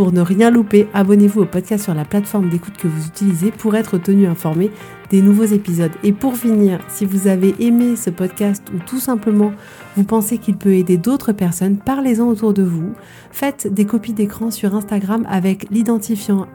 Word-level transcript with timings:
Pour 0.00 0.12
ne 0.12 0.22
rien 0.22 0.50
louper, 0.50 0.88
abonnez-vous 0.94 1.42
au 1.42 1.44
podcast 1.44 1.84
sur 1.84 1.92
la 1.92 2.06
plateforme 2.06 2.48
d'écoute 2.48 2.78
que 2.78 2.88
vous 2.88 3.06
utilisez 3.06 3.50
pour 3.50 3.76
être 3.76 3.98
tenu 3.98 4.26
informé 4.26 4.70
des 5.10 5.20
nouveaux 5.20 5.44
épisodes. 5.44 5.90
Et 6.02 6.12
pour 6.12 6.38
finir, 6.38 6.78
si 6.88 7.04
vous 7.04 7.28
avez 7.28 7.54
aimé 7.58 7.96
ce 7.96 8.08
podcast 8.08 8.62
ou 8.74 8.78
tout 8.78 8.98
simplement 8.98 9.52
vous 9.98 10.04
pensez 10.04 10.38
qu'il 10.38 10.56
peut 10.56 10.72
aider 10.72 10.96
d'autres 10.96 11.32
personnes, 11.32 11.76
parlez-en 11.76 12.28
autour 12.28 12.54
de 12.54 12.62
vous. 12.62 12.94
Faites 13.30 13.66
des 13.74 13.84
copies 13.84 14.14
d'écran 14.14 14.50
sur 14.50 14.74
Instagram 14.74 15.26
avec 15.28 15.68
l'identifiant 15.70 16.46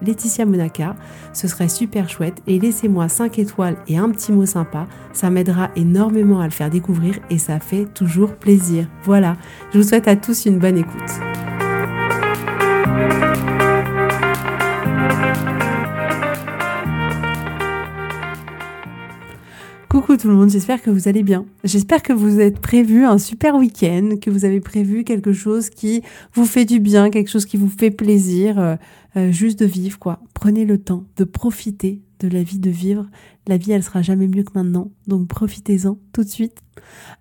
Laetitia 0.00 0.46
Monaca. 0.46 0.96
Ce 1.34 1.48
serait 1.48 1.68
super 1.68 2.08
chouette 2.08 2.40
et 2.46 2.58
laissez-moi 2.58 3.10
5 3.10 3.38
étoiles 3.40 3.76
et 3.88 3.98
un 3.98 4.08
petit 4.08 4.32
mot 4.32 4.46
sympa. 4.46 4.86
Ça 5.12 5.28
m'aidera 5.28 5.68
énormément 5.76 6.40
à 6.40 6.46
le 6.46 6.50
faire 6.50 6.70
découvrir 6.70 7.18
et 7.28 7.36
ça 7.36 7.60
fait 7.60 7.84
toujours 7.92 8.36
plaisir. 8.36 8.86
Voilà, 9.04 9.36
je 9.70 9.76
vous 9.76 9.84
souhaite 9.86 10.08
à 10.08 10.16
tous 10.16 10.46
une 10.46 10.58
bonne 10.58 10.78
écoute. 10.78 11.49
Coucou 20.10 20.22
tout 20.22 20.28
le 20.28 20.34
monde, 20.34 20.50
j'espère 20.50 20.82
que 20.82 20.90
vous 20.90 21.06
allez 21.06 21.22
bien. 21.22 21.46
J'espère 21.62 22.02
que 22.02 22.12
vous 22.12 22.40
êtes 22.40 22.58
prévu 22.58 23.04
un 23.04 23.16
super 23.16 23.54
week-end, 23.54 24.16
que 24.20 24.28
vous 24.28 24.44
avez 24.44 24.58
prévu 24.58 25.04
quelque 25.04 25.32
chose 25.32 25.70
qui 25.70 26.02
vous 26.34 26.46
fait 26.46 26.64
du 26.64 26.80
bien, 26.80 27.10
quelque 27.10 27.30
chose 27.30 27.46
qui 27.46 27.56
vous 27.56 27.68
fait 27.68 27.92
plaisir, 27.92 28.58
euh, 28.58 28.74
euh, 29.16 29.30
juste 29.30 29.60
de 29.60 29.66
vivre 29.66 30.00
quoi. 30.00 30.18
Prenez 30.34 30.64
le 30.64 30.78
temps 30.78 31.04
de 31.16 31.22
profiter 31.22 32.00
de 32.20 32.28
la 32.28 32.42
vie 32.42 32.58
de 32.58 32.70
vivre. 32.70 33.06
La 33.46 33.56
vie, 33.56 33.72
elle 33.72 33.82
sera 33.82 34.02
jamais 34.02 34.28
mieux 34.28 34.42
que 34.42 34.52
maintenant, 34.54 34.90
donc 35.06 35.26
profitez-en 35.28 35.98
tout 36.12 36.22
de 36.22 36.28
suite. 36.28 36.58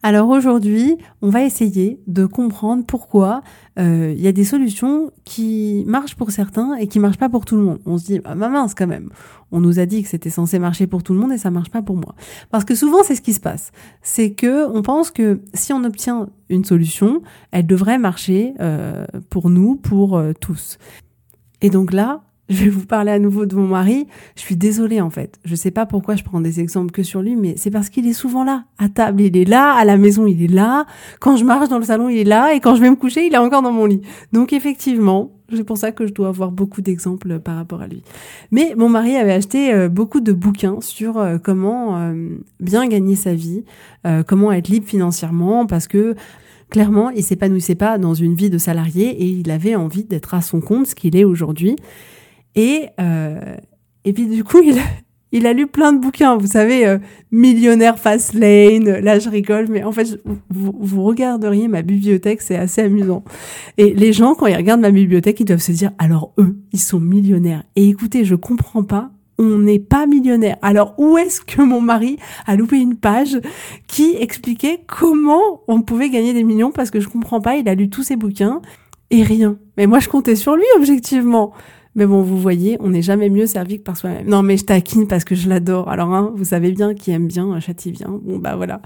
Alors 0.04 0.30
aujourd'hui, 0.30 0.98
on 1.22 1.30
va 1.30 1.44
essayer 1.44 2.00
de 2.08 2.26
comprendre 2.26 2.86
pourquoi 2.86 3.42
euh, 3.78 4.14
il 4.16 4.22
y 4.22 4.28
a 4.28 4.32
des 4.32 4.44
solutions 4.44 5.12
qui 5.26 5.84
marchent 5.88 6.16
pour 6.16 6.32
certains 6.32 6.76
et 6.76 6.88
qui 6.88 7.00
marchent 7.00 7.18
pas 7.18 7.30
pour 7.30 7.46
tout 7.46 7.56
le 7.56 7.64
monde. 7.64 7.80
On 7.86 7.98
se 7.98 8.06
dit, 8.06 8.22
ah 8.26 8.36
mince 8.36 8.74
quand 8.74 8.88
même, 8.88 9.10
on 9.52 9.60
nous 9.60 9.80
a 9.80 9.86
dit 9.86 10.04
que 10.04 10.10
c'était 10.10 10.30
censé 10.30 10.60
marcher 10.60 10.88
pour 10.88 11.04
tout 11.04 11.14
le 11.14 11.20
monde 11.20 11.32
et 11.32 11.38
ça 11.38 11.52
marche 11.52 11.70
pas 11.70 11.82
pour 11.82 11.96
moi. 11.96 12.16
Parce 12.52 12.66
que 12.66 12.76
souvent 12.76 13.04
c'est 13.04 13.16
ce 13.16 13.22
qui 13.22 13.34
se 13.34 13.40
passe, 13.40 13.72
c'est 14.02 14.32
que 14.32 14.68
on 14.70 14.82
pense 14.82 15.12
que 15.12 15.42
si 15.54 15.74
on 15.74 15.84
obtient 15.84 16.30
une 16.50 16.66
solution, 16.66 17.22
elle 17.52 17.66
devrait 17.66 17.98
marcher 17.98 18.54
euh, 18.60 19.06
pour 19.30 19.50
nous, 19.50 19.76
pour 19.76 20.18
euh, 20.18 20.34
tous. 20.40 20.78
Et 21.62 21.70
donc 21.70 21.92
là, 21.92 22.22
je 22.60 22.64
vais 22.64 22.70
vous 22.70 22.86
parler 22.86 23.12
à 23.12 23.20
nouveau 23.20 23.46
de 23.46 23.56
mon 23.56 23.68
mari. 23.68 24.08
Je 24.36 24.42
suis 24.42 24.56
désolée 24.56 25.02
en 25.02 25.10
fait. 25.10 25.40
Je 25.46 25.56
sais 25.56 25.72
pas 25.72 25.86
pourquoi 25.86 26.16
je 26.16 26.24
prends 26.24 26.42
des 26.42 26.60
exemples 26.60 26.92
que 26.92 27.04
sur 27.04 27.22
lui, 27.22 27.36
mais 27.36 27.54
c'est 27.58 27.72
parce 27.72 27.90
qu'il 27.90 28.08
est 28.08 28.14
souvent 28.14 28.44
là. 28.44 28.66
À 28.80 28.90
table, 28.90 29.22
il 29.22 29.38
est 29.38 29.46
là. 29.46 29.74
À 29.74 29.86
la 29.86 29.98
maison, 29.98 30.26
il 30.26 30.44
est 30.44 30.48
là. 30.48 30.86
Quand 31.20 31.36
je 31.36 31.46
marche 31.46 31.70
dans 31.70 31.78
le 31.78 31.86
salon, 31.86 32.10
il 32.10 32.18
est 32.18 32.24
là. 32.24 32.54
Et 32.56 32.60
quand 32.60 32.76
je 32.76 32.82
vais 32.82 32.90
me 32.90 32.96
coucher, 32.96 33.28
il 33.28 33.34
est 33.34 33.38
encore 33.38 33.62
dans 33.62 33.72
mon 33.72 33.86
lit. 33.86 34.02
Donc 34.34 34.52
effectivement, 34.52 35.32
c'est 35.54 35.64
pour 35.64 35.78
ça 35.78 35.92
que 35.92 36.08
je 36.08 36.14
dois 36.14 36.30
avoir 36.30 36.52
beaucoup 36.52 36.82
d'exemples 36.82 37.40
par 37.40 37.56
rapport 37.56 37.82
à 37.82 37.88
lui. 37.88 38.02
Mais 38.52 38.74
mon 38.76 38.90
mari 38.90 39.16
avait 39.16 39.34
acheté 39.34 39.74
euh, 39.74 39.90
beaucoup 39.90 40.20
de 40.20 40.32
bouquins 40.32 40.82
sur 40.82 41.18
euh, 41.18 41.38
comment 41.38 41.98
euh, 41.98 42.30
bien 42.60 42.88
gagner 42.88 43.16
sa 43.16 43.34
vie, 43.34 43.64
comment 44.28 44.52
être 44.52 44.70
libre 44.70 44.88
financièrement, 44.88 45.66
parce 45.66 45.88
que 45.88 46.16
clairement, 46.70 47.10
il 47.10 47.24
s'épanouissait 47.24 47.76
pas 47.76 47.98
dans 47.98 48.14
une 48.14 48.34
vie 48.34 48.50
de 48.50 48.58
salarié 48.58 49.10
et 49.10 49.26
il 49.26 49.52
avait 49.52 49.76
envie 49.76 50.04
d'être 50.04 50.34
à 50.34 50.42
son 50.42 50.62
compte, 50.62 50.88
ce 50.88 50.96
qu'il 50.96 51.16
est 51.18 51.26
aujourd'hui. 51.26 51.76
Et, 52.56 52.88
euh, 53.00 53.56
et 54.06 54.14
puis 54.14 54.28
du 54.28 54.44
coup, 54.44 54.60
il, 54.64 54.78
il 55.32 55.48
a 55.48 55.54
lu 55.54 55.68
plein 55.68 55.94
de 55.94 56.00
bouquins, 56.00 56.38
vous 56.38 56.48
savez, 56.48 56.86
euh, 56.86 56.98
Millionnaire 57.32 58.00
Fast 58.00 58.34
Lane, 58.34 59.00
là 59.00 59.20
je 59.20 59.30
rigole, 59.30 59.68
mais 59.70 59.84
en 59.84 59.92
fait, 59.92 60.20
vous, 60.50 60.74
vous 60.80 61.04
regarderiez 61.04 61.68
ma 61.68 61.82
bibliothèque, 61.82 62.42
c'est 62.42 62.58
assez 62.58 62.82
amusant. 62.82 63.24
Et 63.78 63.94
les 63.94 64.14
gens, 64.14 64.36
quand 64.36 64.48
ils 64.48 64.56
regardent 64.56 64.82
ma 64.82 64.92
bibliothèque, 64.92 65.40
ils 65.40 65.46
doivent 65.46 65.60
se 65.60 65.72
dire, 65.72 65.92
alors 65.98 66.34
eux, 66.38 66.58
ils 66.72 66.80
sont 66.80 67.00
millionnaires. 67.00 67.64
Et 67.76 67.88
écoutez, 67.88 68.26
je 68.26 68.36
comprends 68.36 68.84
pas, 68.84 69.12
on 69.40 69.58
n'est 69.58 69.80
pas 69.80 70.06
millionnaire. 70.06 70.58
Alors 70.62 70.94
où 70.98 71.18
est-ce 71.18 71.42
que 71.42 71.62
mon 71.62 71.82
mari 71.82 72.18
a 72.46 72.56
loupé 72.56 72.78
une 72.78 72.96
page 72.96 73.40
qui 73.88 74.16
expliquait 74.20 74.82
comment 74.86 75.62
on 75.68 75.82
pouvait 75.82 76.10
gagner 76.10 76.34
des 76.34 76.44
millions? 76.44 76.72
Parce 76.72 76.92
que 76.92 77.00
je 77.00 77.08
comprends 77.08 77.40
pas, 77.40 77.56
il 77.56 77.68
a 77.70 77.74
lu 77.74 77.90
tous 77.90 78.04
ses 78.04 78.18
bouquins 78.18 78.62
et 79.12 79.24
rien. 79.24 79.58
Mais 79.78 79.88
moi, 79.88 80.00
je 80.00 80.10
comptais 80.10 80.36
sur 80.36 80.56
lui, 80.56 80.66
objectivement. 80.76 81.54
Mais 81.96 82.06
bon, 82.06 82.22
vous 82.22 82.38
voyez, 82.38 82.78
on 82.82 82.90
n'est 82.90 83.02
jamais 83.02 83.30
mieux 83.30 83.48
servi 83.48 83.80
que 83.80 83.84
par 83.84 83.98
soi-même. 83.98 84.28
Non, 84.28 84.44
mais 84.44 84.58
je 84.58 84.66
taquine 84.66 85.08
parce 85.08 85.24
que 85.24 85.36
je 85.36 85.50
l'adore. 85.50 85.90
Alors, 85.90 86.14
hein, 86.14 86.32
vous 86.36 86.46
savez 86.46 86.72
bien 86.72 86.94
qui 86.94 87.12
aime 87.12 87.28
bien 87.28 87.60
châtie 87.60 87.92
bien. 87.92 88.08
Bon, 88.10 88.38
bah 88.38 88.56
voilà, 88.56 88.82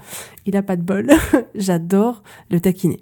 il 0.45 0.55
a 0.55 0.63
pas 0.63 0.75
de 0.75 0.83
bol. 0.83 1.11
J'adore 1.55 2.23
le 2.49 2.59
taquiner. 2.59 2.99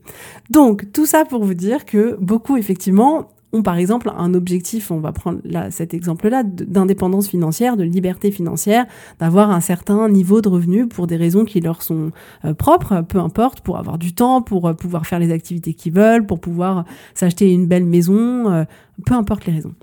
Donc, 0.50 0.92
tout 0.92 1.06
ça 1.06 1.26
pour 1.26 1.44
vous 1.44 1.54
dire 1.54 1.86
que 1.86 2.18
beaucoup, 2.20 2.58
effectivement, 2.58 3.30
ont 3.54 3.64
par 3.64 3.76
exemple 3.76 4.12
un 4.18 4.34
objectif, 4.34 4.92
on 4.92 5.00
va 5.00 5.12
prendre 5.12 5.40
là 5.44 5.72
cet 5.72 5.94
exemple-là, 5.94 6.44
d'indépendance 6.44 7.28
financière, 7.28 7.78
de 7.78 7.84
liberté 7.84 8.32
financière, 8.32 8.86
d'avoir 9.20 9.52
un 9.52 9.62
certain 9.62 10.10
niveau 10.10 10.42
de 10.42 10.50
revenus 10.50 10.88
pour 10.90 11.08
des 11.08 11.18
raisons 11.18 11.46
qui 11.46 11.60
leur 11.60 11.82
sont 11.82 12.12
euh, 12.46 12.54
propres, 12.54 13.02
peu 13.02 13.20
importe, 13.20 13.62
pour 13.62 13.78
avoir 13.78 13.98
du 13.98 14.14
temps, 14.14 14.42
pour 14.42 14.68
euh, 14.68 14.74
pouvoir 14.74 15.06
faire 15.06 15.20
les 15.20 15.32
activités 15.32 15.74
qu'ils 15.74 15.94
veulent, 15.94 16.26
pour 16.26 16.40
pouvoir 16.40 16.86
s'acheter 17.14 17.52
une 17.52 17.68
belle 17.68 17.86
maison, 17.86 18.52
euh, 18.52 18.64
peu 19.06 19.14
importe 19.16 19.46
les 19.46 19.54
raisons. 19.54 19.74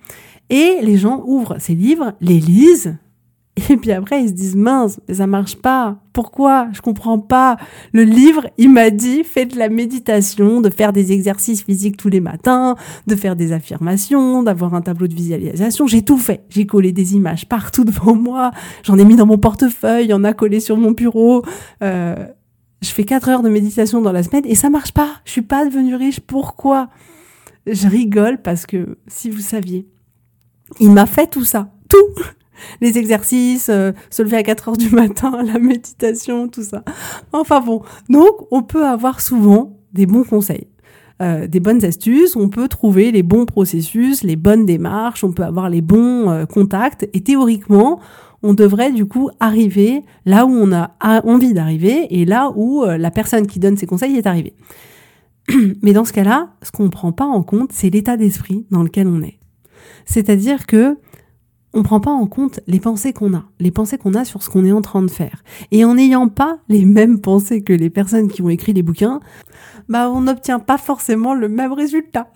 Et 0.51 0.79
les 0.83 0.97
gens 0.97 1.23
ouvrent 1.27 1.57
ces 1.59 1.75
livres, 1.75 2.15
les 2.21 2.41
lisent, 2.41 2.97
et 3.69 3.77
puis 3.77 3.93
après, 3.93 4.23
ils 4.23 4.29
se 4.29 4.33
disent 4.33 4.57
mince, 4.57 5.01
mais 5.09 5.15
ça 5.15 5.27
marche 5.27 5.57
pas. 5.57 5.97
Pourquoi? 6.13 6.69
Je 6.73 6.81
comprends 6.81 7.19
pas. 7.19 7.57
Le 7.93 8.03
livre, 8.03 8.49
il 8.59 8.71
m'a 8.71 8.91
dit 8.91 9.25
faites 9.25 9.55
de 9.55 9.59
la 9.59 9.69
méditation, 9.69 10.61
de 10.61 10.71
faire 10.71 10.93
des 10.93 11.13
exercices 11.13 11.63
physiques 11.63 11.97
tous 11.97 12.09
les 12.09 12.21
matins, 12.21 12.77
de 13.07 13.15
faire 13.15 13.37
des 13.37 13.53
affirmations, 13.53 14.43
d'avoir 14.43 14.75
un 14.75 14.81
tableau 14.81 15.07
de 15.07 15.15
visualisation. 15.15 15.87
J'ai 15.87 16.03
tout 16.03 16.19
fait. 16.19 16.45
J'ai 16.49 16.67
collé 16.67 16.93
des 16.93 17.15
images 17.15 17.47
partout 17.49 17.85
devant 17.87 18.15
moi. 18.15 18.51
J'en 18.83 18.99
ai 18.99 19.05
mis 19.05 19.17
dans 19.17 19.27
mon 19.27 19.39
portefeuille, 19.39 20.07
il 20.07 20.15
en 20.15 20.25
a 20.25 20.33
collé 20.33 20.61
sur 20.61 20.77
mon 20.77 20.91
bureau. 20.91 21.43
Euh, 21.83 22.17
je 22.83 22.91
fais 22.91 23.05
4 23.05 23.29
heures 23.29 23.43
de 23.43 23.49
méditation 23.49 24.01
dans 24.01 24.13
la 24.13 24.23
semaine 24.23 24.45
et 24.47 24.55
ça 24.55 24.71
marche 24.71 24.93
pas. 24.93 25.09
Je 25.25 25.33
suis 25.33 25.43
pas 25.43 25.65
devenue 25.65 25.95
riche. 25.95 26.21
Pourquoi? 26.21 26.89
Je 27.67 27.89
rigole 27.89 28.41
parce 28.41 28.67
que 28.67 28.99
si 29.09 29.31
vous 29.31 29.41
saviez, 29.41 29.87
il 30.81 30.91
m'a 30.91 31.07
fait 31.07 31.29
tout 31.29 31.45
ça. 31.45 31.71
Tout 31.89 32.23
les 32.81 32.99
exercices, 32.99 33.69
euh, 33.69 33.93
se 34.11 34.23
lever 34.23 34.37
à 34.37 34.43
4 34.43 34.69
heures 34.69 34.77
du 34.77 34.91
matin, 34.91 35.43
la 35.47 35.59
méditation, 35.59 36.49
tout 36.49 36.63
ça. 36.63 36.83
Enfin 37.33 37.61
bon, 37.61 37.83
donc 38.09 38.33
on 38.51 38.63
peut 38.63 38.87
avoir 38.87 39.21
souvent 39.21 39.77
des 39.93 40.07
bons 40.07 40.25
conseils. 40.25 40.69
Euh, 41.21 41.49
des 41.49 41.59
bonnes 41.59 41.85
astuces, 41.85 42.37
on 42.37 42.49
peut 42.49 42.69
trouver 42.69 43.11
les 43.11 43.25
bons 43.25 43.45
processus, 43.45 44.23
les 44.23 44.37
bonnes 44.37 44.67
démarches, 44.67 45.25
on 45.25 45.33
peut 45.33 45.43
avoir 45.43 45.69
les 45.69 45.81
bons 45.81 46.31
euh, 46.31 46.47
contacts 46.47 47.09
et 47.13 47.21
théoriquement, 47.23 47.99
on 48.45 48.55
devrait 48.55 48.93
du 48.93 49.05
coup 49.05 49.29
arriver 49.41 50.05
là 50.25 50.47
où 50.47 50.51
on 50.51 50.71
a 50.71 50.93
envie 51.01 51.55
d'arriver 51.55 52.07
et 52.11 52.25
là 52.25 52.53
où 52.55 52.85
la 52.85 53.11
personne 53.11 53.49
qui 53.49 53.59
donne 53.59 53.77
ses 53.77 53.87
conseils 53.87 54.17
est 54.17 54.29
arrivée. 54.29 54.55
Mais 55.83 55.93
dans 55.93 56.05
ce 56.05 56.13
cas-là, 56.13 56.51
ce 56.63 56.71
qu'on 56.71 56.85
ne 56.85 56.89
prend 56.89 57.11
pas 57.11 57.25
en 57.25 57.43
compte, 57.43 57.73
c'est 57.73 57.91
l'état 57.91 58.17
d'esprit 58.17 58.65
dans 58.71 58.85
lequel 58.85 59.09
on 59.09 59.23
est. 59.23 59.39
C'est-à-dire 60.05 60.67
que 60.67 60.97
on 61.79 61.83
prend 61.83 62.01
pas 62.01 62.11
en 62.11 62.27
compte 62.27 62.61
les 62.67 62.81
pensées 62.81 63.13
qu'on 63.13 63.35
a, 63.35 63.45
les 63.61 63.71
pensées 63.71 63.99
qu'on 63.99 64.15
a 64.15 64.25
sur 64.25 64.43
ce 64.43 64.51
qu'on 64.51 64.65
est 64.65 64.73
en 64.73 64.83
train 64.83 65.03
de 65.03 65.11
faire. 65.11 65.45
Et 65.71 65.85
en 65.85 65.95
n'ayant 65.95 66.29
pas 66.29 66.59
les 66.69 66.85
mêmes 66.85 67.21
pensées 67.21 67.63
que 67.63 67.73
les 67.73 67.89
personnes 67.89 68.29
qui 68.29 68.43
ont 68.43 68.49
écrit 68.49 68.73
les 68.73 68.83
bouquins, 68.83 69.21
bah 69.89 70.11
on 70.11 70.23
n'obtient 70.23 70.59
pas 70.59 70.77
forcément 70.77 71.35
le 71.35 71.49
même 71.49 71.73
résultat. 71.73 72.29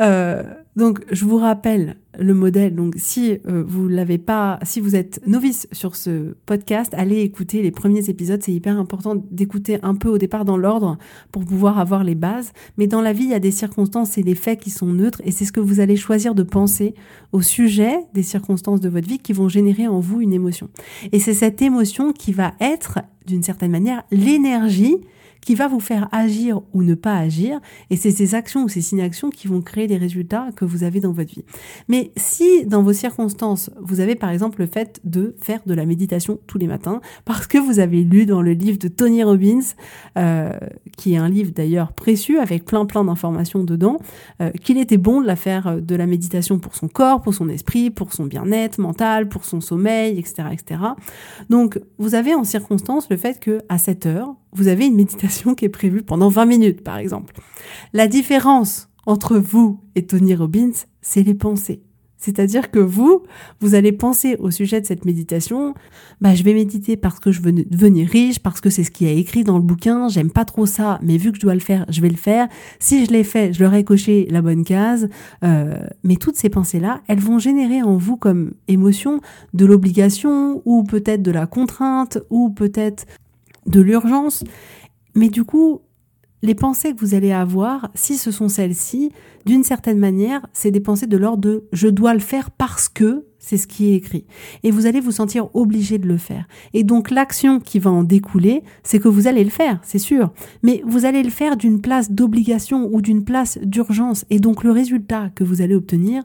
Euh, 0.00 0.42
donc 0.74 1.04
je 1.12 1.24
vous 1.24 1.38
rappelle 1.38 1.98
le 2.18 2.34
modèle. 2.34 2.74
Donc 2.74 2.94
si 2.96 3.38
euh, 3.48 3.62
vous 3.66 3.88
l'avez 3.88 4.18
pas, 4.18 4.58
si 4.62 4.80
vous 4.80 4.96
êtes 4.96 5.20
novice 5.26 5.68
sur 5.72 5.96
ce 5.96 6.34
podcast, 6.46 6.92
allez 6.96 7.20
écouter 7.20 7.62
les 7.62 7.70
premiers 7.70 8.08
épisodes. 8.08 8.42
C'est 8.42 8.52
hyper 8.52 8.78
important 8.78 9.14
d'écouter 9.30 9.78
un 9.82 9.94
peu 9.94 10.08
au 10.08 10.18
départ 10.18 10.44
dans 10.44 10.56
l'ordre 10.56 10.98
pour 11.32 11.44
pouvoir 11.44 11.78
avoir 11.78 12.04
les 12.04 12.14
bases. 12.14 12.52
Mais 12.78 12.86
dans 12.86 13.00
la 13.00 13.12
vie, 13.12 13.24
il 13.24 13.30
y 13.30 13.34
a 13.34 13.40
des 13.40 13.50
circonstances 13.50 14.18
et 14.18 14.22
des 14.22 14.34
faits 14.34 14.60
qui 14.60 14.70
sont 14.70 14.86
neutres 14.86 15.20
et 15.24 15.30
c'est 15.30 15.44
ce 15.44 15.52
que 15.52 15.60
vous 15.60 15.80
allez 15.80 15.96
choisir 15.96 16.34
de 16.34 16.42
penser 16.42 16.94
au 17.32 17.42
sujet 17.42 17.98
des 18.14 18.22
circonstances 18.22 18.80
de 18.80 18.88
votre 18.88 19.08
vie 19.08 19.18
qui 19.18 19.32
vont 19.32 19.48
générer 19.48 19.86
en 19.86 20.00
vous 20.00 20.20
une 20.20 20.32
émotion. 20.32 20.68
Et 21.12 21.20
c'est 21.20 21.34
cette 21.34 21.62
émotion 21.62 22.12
qui 22.12 22.32
va 22.32 22.54
être 22.60 23.00
d'une 23.26 23.42
certaine 23.42 23.70
manière 23.70 24.02
l'énergie 24.10 24.96
qui 25.40 25.54
va 25.54 25.68
vous 25.68 25.80
faire 25.80 26.08
agir 26.12 26.60
ou 26.72 26.82
ne 26.82 26.94
pas 26.94 27.16
agir. 27.16 27.60
Et 27.90 27.96
c'est 27.96 28.10
ces 28.10 28.34
actions 28.34 28.64
ou 28.64 28.68
ces 28.68 28.92
inactions 28.92 29.30
qui 29.30 29.48
vont 29.48 29.62
créer 29.62 29.86
les 29.86 29.96
résultats 29.96 30.48
que 30.56 30.64
vous 30.64 30.84
avez 30.84 31.00
dans 31.00 31.12
votre 31.12 31.30
vie. 31.30 31.44
Mais 31.88 32.12
si 32.16 32.64
dans 32.66 32.82
vos 32.82 32.92
circonstances, 32.92 33.70
vous 33.80 34.00
avez 34.00 34.14
par 34.14 34.30
exemple 34.30 34.60
le 34.60 34.66
fait 34.66 35.00
de 35.04 35.34
faire 35.40 35.60
de 35.66 35.74
la 35.74 35.86
méditation 35.86 36.38
tous 36.46 36.58
les 36.58 36.66
matins, 36.66 37.00
parce 37.24 37.46
que 37.46 37.58
vous 37.58 37.78
avez 37.78 38.02
lu 38.02 38.26
dans 38.26 38.42
le 38.42 38.52
livre 38.52 38.78
de 38.78 38.88
Tony 38.88 39.22
Robbins, 39.22 39.60
euh, 40.18 40.52
qui 40.96 41.14
est 41.14 41.18
un 41.18 41.28
livre 41.28 41.52
d'ailleurs 41.54 41.92
précieux 41.92 42.40
avec 42.40 42.64
plein 42.64 42.84
plein 42.86 43.04
d'informations 43.04 43.64
dedans, 43.64 43.98
euh, 44.40 44.50
qu'il 44.50 44.78
était 44.78 44.98
bon 44.98 45.20
de 45.20 45.26
la 45.26 45.36
faire 45.36 45.66
euh, 45.66 45.80
de 45.80 45.94
la 45.94 46.06
méditation 46.06 46.58
pour 46.58 46.74
son 46.74 46.88
corps, 46.88 47.22
pour 47.22 47.34
son 47.34 47.48
esprit, 47.48 47.90
pour 47.90 48.12
son 48.12 48.26
bien-être 48.26 48.78
mental, 48.78 49.28
pour 49.28 49.44
son 49.44 49.60
sommeil, 49.60 50.18
etc., 50.18 50.48
etc. 50.52 50.80
Donc 51.48 51.80
vous 51.98 52.14
avez 52.14 52.34
en 52.34 52.44
circonstance 52.44 53.08
le 53.10 53.16
fait 53.16 53.40
que 53.40 53.60
à 53.68 53.78
7 53.78 54.06
heures, 54.06 54.34
vous 54.52 54.68
avez 54.68 54.86
une 54.86 54.96
méditation 54.96 55.54
qui 55.54 55.64
est 55.64 55.70
prévue 55.70 56.02
pendant 56.02 56.28
20 56.28 56.44
minutes, 56.46 56.82
par 56.82 56.98
exemple. 56.98 57.34
La 57.92 58.08
différence 58.08 58.88
entre 59.06 59.38
vous 59.38 59.80
et 59.94 60.06
Tony 60.06 60.34
Robbins, 60.34 60.72
c'est 61.00 61.22
les 61.22 61.34
pensées. 61.34 61.82
C'est-à-dire 62.20 62.70
que 62.70 62.78
vous, 62.78 63.22
vous 63.60 63.74
allez 63.74 63.92
penser 63.92 64.36
au 64.38 64.50
sujet 64.50 64.78
de 64.82 64.86
cette 64.86 65.06
méditation, 65.06 65.74
bah, 66.20 66.34
je 66.34 66.42
vais 66.42 66.52
méditer 66.52 66.98
parce 66.98 67.18
que 67.18 67.32
je 67.32 67.40
veux 67.40 67.50
devenir 67.50 68.06
riche, 68.10 68.38
parce 68.40 68.60
que 68.60 68.68
c'est 68.68 68.84
ce 68.84 68.90
qui 68.90 69.06
est 69.06 69.16
écrit 69.16 69.42
dans 69.42 69.56
le 69.56 69.64
bouquin, 69.64 70.08
j'aime 70.08 70.30
pas 70.30 70.44
trop 70.44 70.66
ça, 70.66 70.98
mais 71.02 71.16
vu 71.16 71.32
que 71.32 71.36
je 71.36 71.40
dois 71.40 71.54
le 71.54 71.60
faire, 71.60 71.86
je 71.88 72.02
vais 72.02 72.10
le 72.10 72.16
faire. 72.16 72.46
Si 72.78 73.06
je 73.06 73.10
l'ai 73.10 73.24
fait, 73.24 73.54
je 73.54 73.62
leur 73.62 73.72
ai 73.72 73.84
coché 73.84 74.28
la 74.30 74.42
bonne 74.42 74.64
case. 74.64 75.08
Euh, 75.44 75.78
mais 76.04 76.16
toutes 76.16 76.36
ces 76.36 76.50
pensées-là, 76.50 77.00
elles 77.08 77.20
vont 77.20 77.38
générer 77.38 77.82
en 77.82 77.96
vous 77.96 78.18
comme 78.18 78.52
émotion 78.68 79.22
de 79.54 79.64
l'obligation, 79.64 80.60
ou 80.66 80.84
peut-être 80.84 81.22
de 81.22 81.30
la 81.30 81.46
contrainte, 81.46 82.18
ou 82.28 82.50
peut-être 82.50 83.06
de 83.66 83.80
l'urgence. 83.80 84.44
Mais 85.14 85.28
du 85.28 85.44
coup, 85.44 85.80
les 86.42 86.54
pensées 86.54 86.94
que 86.94 87.00
vous 87.00 87.14
allez 87.14 87.32
avoir, 87.32 87.90
si 87.94 88.16
ce 88.16 88.30
sont 88.30 88.48
celles-ci, 88.48 89.12
d'une 89.44 89.64
certaine 89.64 89.98
manière, 89.98 90.46
c'est 90.52 90.70
des 90.70 90.80
pensées 90.80 91.06
de 91.06 91.16
l'ordre 91.16 91.42
de 91.42 91.68
je 91.72 91.88
dois 91.88 92.14
le 92.14 92.20
faire 92.20 92.50
parce 92.50 92.88
que 92.88 93.26
c'est 93.38 93.56
ce 93.56 93.66
qui 93.66 93.90
est 93.90 93.94
écrit. 93.94 94.26
Et 94.62 94.70
vous 94.70 94.86
allez 94.86 95.00
vous 95.00 95.12
sentir 95.12 95.54
obligé 95.54 95.98
de 95.98 96.06
le 96.06 96.18
faire. 96.18 96.46
Et 96.72 96.84
donc 96.84 97.10
l'action 97.10 97.58
qui 97.58 97.78
va 97.78 97.90
en 97.90 98.04
découler, 98.04 98.62
c'est 98.82 99.00
que 99.00 99.08
vous 99.08 99.26
allez 99.26 99.44
le 99.44 99.50
faire, 99.50 99.80
c'est 99.82 99.98
sûr. 99.98 100.32
Mais 100.62 100.82
vous 100.86 101.04
allez 101.04 101.22
le 101.22 101.30
faire 101.30 101.56
d'une 101.56 101.80
place 101.80 102.10
d'obligation 102.10 102.88
ou 102.92 103.00
d'une 103.00 103.24
place 103.24 103.58
d'urgence. 103.62 104.24
Et 104.30 104.40
donc 104.40 104.62
le 104.62 104.70
résultat 104.70 105.30
que 105.34 105.44
vous 105.44 105.62
allez 105.62 105.74
obtenir, 105.74 106.22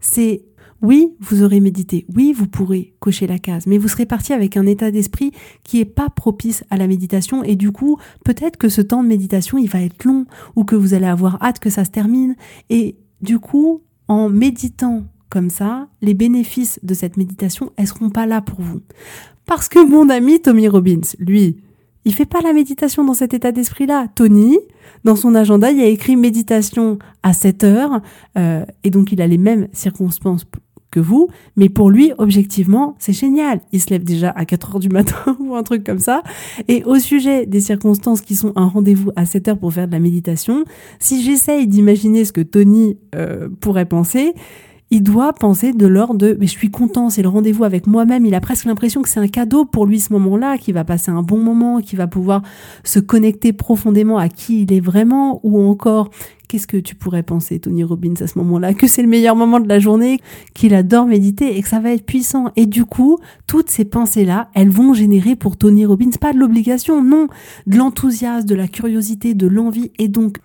c'est 0.00 0.44
oui, 0.82 1.14
vous 1.20 1.42
aurez 1.42 1.60
médité. 1.60 2.06
Oui, 2.14 2.32
vous 2.32 2.46
pourrez 2.46 2.94
cocher 3.00 3.26
la 3.26 3.38
case. 3.38 3.66
Mais 3.66 3.78
vous 3.78 3.88
serez 3.88 4.06
parti 4.06 4.32
avec 4.32 4.56
un 4.56 4.66
état 4.66 4.90
d'esprit 4.90 5.32
qui 5.64 5.80
est 5.80 5.84
pas 5.86 6.10
propice 6.10 6.64
à 6.70 6.76
la 6.76 6.86
méditation. 6.86 7.42
Et 7.42 7.56
du 7.56 7.72
coup, 7.72 7.98
peut-être 8.24 8.56
que 8.56 8.68
ce 8.68 8.80
temps 8.80 9.02
de 9.02 9.08
méditation, 9.08 9.58
il 9.58 9.68
va 9.68 9.80
être 9.80 10.04
long 10.04 10.26
ou 10.54 10.64
que 10.64 10.76
vous 10.76 10.94
allez 10.94 11.06
avoir 11.06 11.42
hâte 11.42 11.58
que 11.58 11.70
ça 11.70 11.84
se 11.84 11.90
termine. 11.90 12.36
Et 12.70 12.96
du 13.20 13.38
coup, 13.38 13.82
en 14.08 14.28
méditant 14.28 15.04
comme 15.30 15.50
ça, 15.50 15.88
les 16.02 16.14
bénéfices 16.14 16.78
de 16.82 16.94
cette 16.94 17.16
méditation, 17.16 17.72
elles 17.76 17.88
seront 17.88 18.10
pas 18.10 18.26
là 18.26 18.40
pour 18.40 18.60
vous. 18.60 18.80
Parce 19.44 19.68
que 19.68 19.84
mon 19.84 20.08
ami 20.08 20.40
Tommy 20.40 20.68
Robbins, 20.68 21.00
lui, 21.18 21.56
il 22.04 22.14
fait 22.14 22.26
pas 22.26 22.40
la 22.40 22.52
méditation 22.52 23.04
dans 23.04 23.14
cet 23.14 23.34
état 23.34 23.50
d'esprit-là. 23.50 24.06
Tony, 24.14 24.58
dans 25.04 25.16
son 25.16 25.34
agenda, 25.34 25.72
il 25.72 25.80
a 25.80 25.86
écrit 25.86 26.16
méditation 26.16 26.98
à 27.24 27.32
7 27.32 27.64
heures, 27.64 28.00
euh, 28.38 28.64
et 28.84 28.90
donc 28.90 29.10
il 29.10 29.20
a 29.20 29.26
les 29.26 29.38
mêmes 29.38 29.66
circonstances 29.72 30.44
vous, 31.00 31.28
mais 31.56 31.68
pour 31.68 31.90
lui, 31.90 32.12
objectivement, 32.18 32.94
c'est 32.98 33.12
génial. 33.12 33.60
Il 33.72 33.80
se 33.80 33.90
lève 33.90 34.04
déjà 34.04 34.30
à 34.30 34.44
4 34.44 34.74
heures 34.74 34.80
du 34.80 34.88
matin 34.88 35.36
ou 35.40 35.54
un 35.54 35.62
truc 35.62 35.84
comme 35.84 35.98
ça. 35.98 36.22
Et 36.68 36.84
au 36.84 36.98
sujet 36.98 37.46
des 37.46 37.60
circonstances 37.60 38.20
qui 38.20 38.34
sont 38.34 38.52
un 38.56 38.66
rendez-vous 38.66 39.10
à 39.16 39.26
7 39.26 39.48
heures 39.48 39.58
pour 39.58 39.72
faire 39.72 39.86
de 39.86 39.92
la 39.92 40.00
méditation, 40.00 40.64
si 40.98 41.22
j'essaye 41.22 41.66
d'imaginer 41.66 42.24
ce 42.24 42.32
que 42.32 42.40
Tony 42.40 42.98
euh, 43.14 43.48
pourrait 43.60 43.86
penser, 43.86 44.34
il 44.90 45.02
doit 45.02 45.32
penser 45.32 45.72
de 45.72 45.86
l'ordre 45.86 46.14
de 46.14 46.36
mais 46.38 46.46
je 46.46 46.52
suis 46.52 46.70
content, 46.70 47.10
c'est 47.10 47.22
le 47.22 47.28
rendez-vous 47.28 47.64
avec 47.64 47.86
moi-même. 47.86 48.24
Il 48.24 48.34
a 48.34 48.40
presque 48.40 48.66
l'impression 48.66 49.02
que 49.02 49.08
c'est 49.08 49.18
un 49.18 49.26
cadeau 49.26 49.64
pour 49.64 49.84
lui 49.84 49.98
ce 49.98 50.12
moment-là, 50.12 50.58
qu'il 50.58 50.74
va 50.74 50.84
passer 50.84 51.10
un 51.10 51.22
bon 51.22 51.38
moment, 51.38 51.80
qu'il 51.80 51.98
va 51.98 52.06
pouvoir 52.06 52.42
se 52.84 53.00
connecter 53.00 53.52
profondément 53.52 54.18
à 54.18 54.28
qui 54.28 54.62
il 54.62 54.72
est 54.72 54.80
vraiment, 54.80 55.40
ou 55.42 55.60
encore 55.60 56.10
Qu'est-ce 56.48 56.66
que 56.66 56.76
tu 56.76 56.94
pourrais 56.94 57.22
penser, 57.22 57.58
Tony 57.58 57.82
Robbins, 57.82 58.14
à 58.20 58.26
ce 58.26 58.38
moment-là? 58.38 58.72
Que 58.72 58.86
c'est 58.86 59.02
le 59.02 59.08
meilleur 59.08 59.34
moment 59.34 59.58
de 59.58 59.68
la 59.68 59.78
journée, 59.78 60.20
qu'il 60.54 60.74
adore 60.74 61.06
méditer 61.06 61.56
et 61.56 61.62
que 61.62 61.68
ça 61.68 61.80
va 61.80 61.90
être 61.92 62.06
puissant. 62.06 62.52
Et 62.56 62.66
du 62.66 62.84
coup, 62.84 63.18
toutes 63.46 63.68
ces 63.68 63.84
pensées-là, 63.84 64.50
elles 64.54 64.70
vont 64.70 64.94
générer 64.94 65.34
pour 65.34 65.56
Tony 65.56 65.84
Robbins 65.84 66.10
pas 66.20 66.32
de 66.32 66.38
l'obligation, 66.38 67.02
non, 67.02 67.28
de 67.66 67.76
l'enthousiasme, 67.76 68.46
de 68.46 68.54
la 68.54 68.68
curiosité, 68.68 69.34
de 69.34 69.46
l'envie. 69.46 69.90
Et 69.98 70.08
donc, 70.08 70.38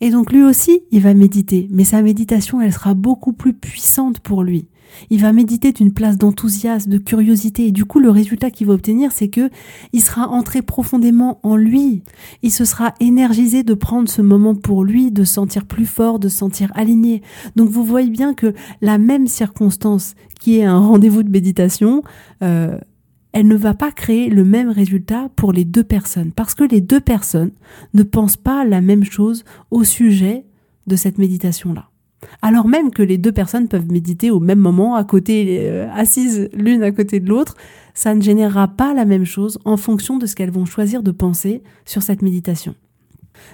et 0.00 0.10
donc 0.10 0.32
lui 0.32 0.42
aussi, 0.42 0.82
il 0.90 1.00
va 1.00 1.14
méditer. 1.14 1.68
Mais 1.70 1.84
sa 1.84 2.02
méditation, 2.02 2.60
elle 2.60 2.72
sera 2.72 2.94
beaucoup 2.94 3.32
plus 3.32 3.54
puissante 3.54 4.20
pour 4.20 4.42
lui. 4.42 4.68
Il 5.10 5.20
va 5.20 5.32
méditer 5.32 5.72
d'une 5.72 5.92
place 5.92 6.18
d'enthousiasme, 6.18 6.90
de 6.90 6.98
curiosité, 6.98 7.66
et 7.66 7.72
du 7.72 7.84
coup, 7.84 8.00
le 8.00 8.10
résultat 8.10 8.50
qu'il 8.50 8.66
va 8.66 8.74
obtenir, 8.74 9.12
c'est 9.12 9.28
que 9.28 9.50
il 9.92 10.00
sera 10.00 10.28
entré 10.28 10.62
profondément 10.62 11.40
en 11.42 11.56
lui. 11.56 12.02
Il 12.42 12.50
se 12.50 12.64
sera 12.64 12.94
énergisé 13.00 13.62
de 13.62 13.74
prendre 13.74 14.08
ce 14.08 14.22
moment 14.22 14.54
pour 14.54 14.84
lui, 14.84 15.10
de 15.10 15.24
sentir 15.24 15.64
plus 15.66 15.86
fort, 15.86 16.18
de 16.18 16.28
sentir 16.28 16.70
aligné. 16.74 17.22
Donc, 17.56 17.70
vous 17.70 17.84
voyez 17.84 18.10
bien 18.10 18.34
que 18.34 18.54
la 18.80 18.98
même 18.98 19.26
circonstance 19.26 20.14
qui 20.40 20.58
est 20.58 20.64
un 20.64 20.78
rendez-vous 20.78 21.22
de 21.22 21.30
méditation, 21.30 22.02
euh, 22.42 22.78
elle 23.32 23.48
ne 23.48 23.56
va 23.56 23.74
pas 23.74 23.92
créer 23.92 24.30
le 24.30 24.44
même 24.44 24.70
résultat 24.70 25.28
pour 25.36 25.52
les 25.52 25.64
deux 25.64 25.84
personnes, 25.84 26.32
parce 26.32 26.54
que 26.54 26.64
les 26.64 26.80
deux 26.80 27.00
personnes 27.00 27.52
ne 27.94 28.02
pensent 28.02 28.36
pas 28.36 28.64
la 28.64 28.80
même 28.80 29.04
chose 29.04 29.44
au 29.70 29.84
sujet 29.84 30.46
de 30.86 30.96
cette 30.96 31.18
méditation-là 31.18 31.90
alors 32.42 32.66
même 32.66 32.90
que 32.90 33.02
les 33.02 33.18
deux 33.18 33.32
personnes 33.32 33.68
peuvent 33.68 33.90
méditer 33.90 34.30
au 34.30 34.40
même 34.40 34.58
moment, 34.58 34.94
à 34.96 35.04
côté, 35.04 35.58
euh, 35.60 35.88
assises 35.92 36.48
l'une 36.52 36.82
à 36.82 36.90
côté 36.90 37.20
de 37.20 37.28
l'autre, 37.28 37.56
ça 37.94 38.14
ne 38.14 38.22
générera 38.22 38.68
pas 38.68 38.94
la 38.94 39.04
même 39.04 39.24
chose 39.24 39.58
en 39.64 39.76
fonction 39.76 40.18
de 40.18 40.26
ce 40.26 40.34
qu'elles 40.34 40.50
vont 40.50 40.64
choisir 40.64 41.02
de 41.02 41.10
penser 41.10 41.62
sur 41.84 42.02
cette 42.02 42.22
méditation. 42.22 42.74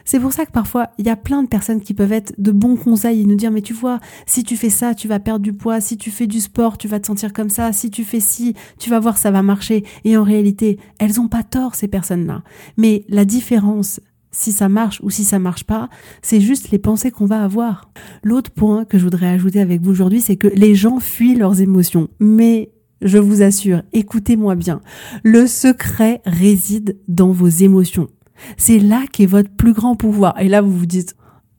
C'est 0.04 0.20
pour 0.20 0.32
ça 0.32 0.46
que 0.46 0.52
parfois, 0.52 0.90
il 0.98 1.06
y 1.06 1.10
a 1.10 1.16
plein 1.16 1.42
de 1.42 1.48
personnes 1.48 1.80
qui 1.80 1.94
peuvent 1.94 2.12
être 2.12 2.32
de 2.38 2.52
bons 2.52 2.76
conseils 2.76 3.22
et 3.22 3.24
nous 3.24 3.34
dire, 3.34 3.50
mais 3.50 3.62
tu 3.62 3.72
vois, 3.72 3.98
si 4.26 4.44
tu 4.44 4.56
fais 4.56 4.70
ça, 4.70 4.94
tu 4.94 5.08
vas 5.08 5.18
perdre 5.18 5.40
du 5.40 5.52
poids, 5.52 5.80
si 5.80 5.96
tu 5.96 6.10
fais 6.10 6.26
du 6.26 6.40
sport, 6.40 6.78
tu 6.78 6.88
vas 6.88 7.00
te 7.00 7.06
sentir 7.06 7.32
comme 7.32 7.50
ça, 7.50 7.72
si 7.72 7.90
tu 7.90 8.04
fais 8.04 8.20
ci, 8.20 8.54
tu 8.78 8.90
vas 8.90 9.00
voir, 9.00 9.18
ça 9.18 9.30
va 9.30 9.42
marcher. 9.42 9.84
Et 10.04 10.16
en 10.16 10.22
réalité, 10.22 10.78
elles 10.98 11.16
n'ont 11.16 11.28
pas 11.28 11.42
tort, 11.42 11.74
ces 11.74 11.88
personnes-là. 11.88 12.42
Mais 12.76 13.04
la 13.08 13.24
différence, 13.24 14.00
si 14.32 14.50
ça 14.50 14.68
marche 14.68 15.00
ou 15.02 15.10
si 15.10 15.24
ça 15.24 15.38
marche 15.38 15.64
pas, 15.64 15.88
c'est 16.22 16.40
juste 16.40 16.70
les 16.70 16.78
pensées 16.78 17.10
qu'on 17.10 17.26
va 17.26 17.44
avoir. 17.44 17.90
L'autre 18.24 18.50
point 18.50 18.84
que 18.84 18.98
je 18.98 19.04
voudrais 19.04 19.28
ajouter 19.28 19.60
avec 19.60 19.82
vous 19.82 19.90
aujourd'hui, 19.90 20.20
c'est 20.20 20.36
que 20.36 20.48
les 20.48 20.74
gens 20.74 20.98
fuient 20.98 21.36
leurs 21.36 21.60
émotions. 21.60 22.08
Mais 22.18 22.72
je 23.02 23.18
vous 23.18 23.42
assure, 23.42 23.82
écoutez-moi 23.92 24.54
bien, 24.54 24.80
le 25.22 25.46
secret 25.46 26.22
réside 26.24 26.96
dans 27.08 27.32
vos 27.32 27.48
émotions. 27.48 28.08
C'est 28.56 28.78
là 28.78 29.02
qu'est 29.12 29.26
votre 29.26 29.50
plus 29.50 29.72
grand 29.72 29.94
pouvoir. 29.94 30.40
Et 30.40 30.48
là, 30.48 30.62
vous 30.62 30.76
vous 30.76 30.86
dites, 30.86 31.14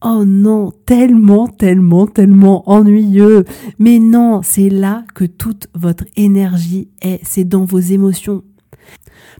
Oh 0.05 0.25
non, 0.25 0.71
tellement, 0.85 1.47
tellement, 1.47 2.07
tellement 2.07 2.69
ennuyeux. 2.69 3.45
Mais 3.79 3.99
non, 3.99 4.41
c'est 4.43 4.69
là 4.69 5.05
que 5.15 5.23
toute 5.23 5.67
votre 5.75 6.03
énergie 6.17 6.89
est, 7.01 7.21
c'est 7.23 7.45
dans 7.45 7.63
vos 7.63 7.79
émotions 7.79 8.43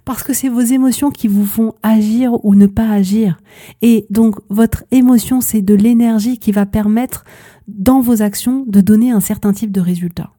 parce 0.06 0.24
que 0.24 0.34
c'est 0.34 0.50
vos 0.50 0.62
émotions 0.62 1.12
qui 1.12 1.28
vous 1.28 1.46
font 1.46 1.74
agir 1.84 2.44
ou 2.46 2.56
ne 2.56 2.68
pas 2.68 2.90
agir. 2.90 3.40
Et 3.82 4.06
donc 4.10 4.36
votre 4.50 4.84
émotion, 4.92 5.42
c'est 5.42 5.62
de 5.62 5.74
l'énergie 5.74 6.38
qui 6.38 6.52
va 6.52 6.66
permettre 6.66 7.24
dans 7.68 8.02
vos 8.02 8.22
actions 8.22 8.66
de 8.68 8.82
donner 8.82 9.12
un 9.12 9.20
certain 9.22 9.54
type 9.54 9.72
de 9.72 9.82
résultat. 9.82 10.32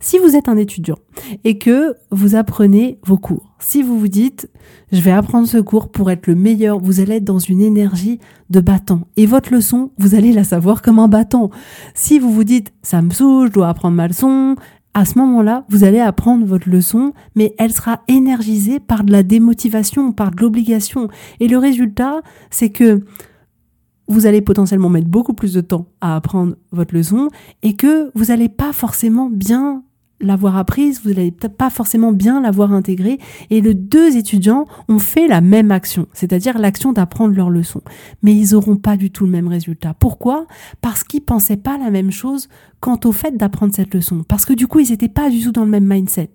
Si 0.00 0.18
vous 0.18 0.34
êtes 0.34 0.48
un 0.48 0.56
étudiant 0.56 0.98
et 1.44 1.58
que 1.58 1.94
vous 2.10 2.36
apprenez 2.36 2.98
vos 3.04 3.18
cours, 3.18 3.54
si 3.58 3.82
vous 3.82 3.98
vous 3.98 4.08
dites 4.08 4.50
je 4.92 5.00
vais 5.00 5.10
apprendre 5.10 5.46
ce 5.46 5.58
cours 5.58 5.90
pour 5.90 6.10
être 6.10 6.26
le 6.26 6.34
meilleur, 6.34 6.78
vous 6.78 7.00
allez 7.00 7.16
être 7.16 7.24
dans 7.24 7.38
une 7.38 7.60
énergie 7.60 8.18
de 8.48 8.60
battant 8.60 9.02
et 9.16 9.26
votre 9.26 9.52
leçon, 9.52 9.90
vous 9.98 10.14
allez 10.14 10.32
la 10.32 10.44
savoir 10.44 10.80
comme 10.80 10.98
un 10.98 11.08
battant. 11.08 11.50
Si 11.94 12.18
vous 12.18 12.32
vous 12.32 12.44
dites 12.44 12.72
ça 12.82 13.02
me 13.02 13.10
saoule, 13.10 13.48
je 13.48 13.52
dois 13.52 13.68
apprendre 13.68 13.96
ma 13.96 14.08
leçon, 14.08 14.56
à 14.94 15.04
ce 15.04 15.18
moment-là, 15.18 15.64
vous 15.68 15.82
allez 15.84 15.98
apprendre 15.98 16.46
votre 16.46 16.68
leçon, 16.68 17.12
mais 17.34 17.54
elle 17.58 17.72
sera 17.72 18.02
énergisée 18.06 18.78
par 18.78 19.02
de 19.02 19.10
la 19.10 19.24
démotivation, 19.24 20.12
par 20.12 20.30
de 20.30 20.40
l'obligation. 20.40 21.08
Et 21.40 21.48
le 21.48 21.58
résultat, 21.58 22.22
c'est 22.50 22.70
que 22.70 23.04
vous 24.06 24.26
allez 24.26 24.40
potentiellement 24.40 24.90
mettre 24.90 25.08
beaucoup 25.08 25.34
plus 25.34 25.52
de 25.52 25.60
temps 25.60 25.86
à 26.00 26.14
apprendre 26.16 26.54
votre 26.70 26.94
leçon 26.94 27.28
et 27.62 27.74
que 27.74 28.10
vous 28.14 28.26
n'allez 28.26 28.48
pas 28.48 28.72
forcément 28.72 29.30
bien 29.30 29.82
l'avoir 30.24 30.56
apprise, 30.56 31.00
vous 31.02 31.10
n'allez 31.10 31.30
peut-être 31.30 31.56
pas 31.56 31.70
forcément 31.70 32.12
bien 32.12 32.40
l'avoir 32.40 32.72
intégrée. 32.72 33.18
Et 33.50 33.60
les 33.60 33.74
deux 33.74 34.16
étudiants 34.16 34.66
ont 34.88 34.98
fait 34.98 35.28
la 35.28 35.40
même 35.40 35.70
action, 35.70 36.06
c'est-à-dire 36.12 36.58
l'action 36.58 36.92
d'apprendre 36.92 37.34
leur 37.34 37.50
leçon. 37.50 37.82
Mais 38.22 38.34
ils 38.34 38.52
n'auront 38.52 38.76
pas 38.76 38.96
du 38.96 39.10
tout 39.10 39.24
le 39.24 39.30
même 39.30 39.48
résultat. 39.48 39.94
Pourquoi? 39.94 40.46
Parce 40.80 41.04
qu'ils 41.04 41.22
pensaient 41.22 41.56
pas 41.56 41.78
la 41.78 41.90
même 41.90 42.10
chose 42.10 42.48
quant 42.80 43.00
au 43.04 43.12
fait 43.12 43.36
d'apprendre 43.36 43.74
cette 43.74 43.94
leçon. 43.94 44.24
Parce 44.26 44.44
que 44.44 44.52
du 44.52 44.66
coup, 44.66 44.80
ils 44.80 44.90
n'étaient 44.90 45.08
pas 45.08 45.30
du 45.30 45.42
tout 45.42 45.52
dans 45.52 45.64
le 45.64 45.70
même 45.70 45.86
mindset. 45.86 46.30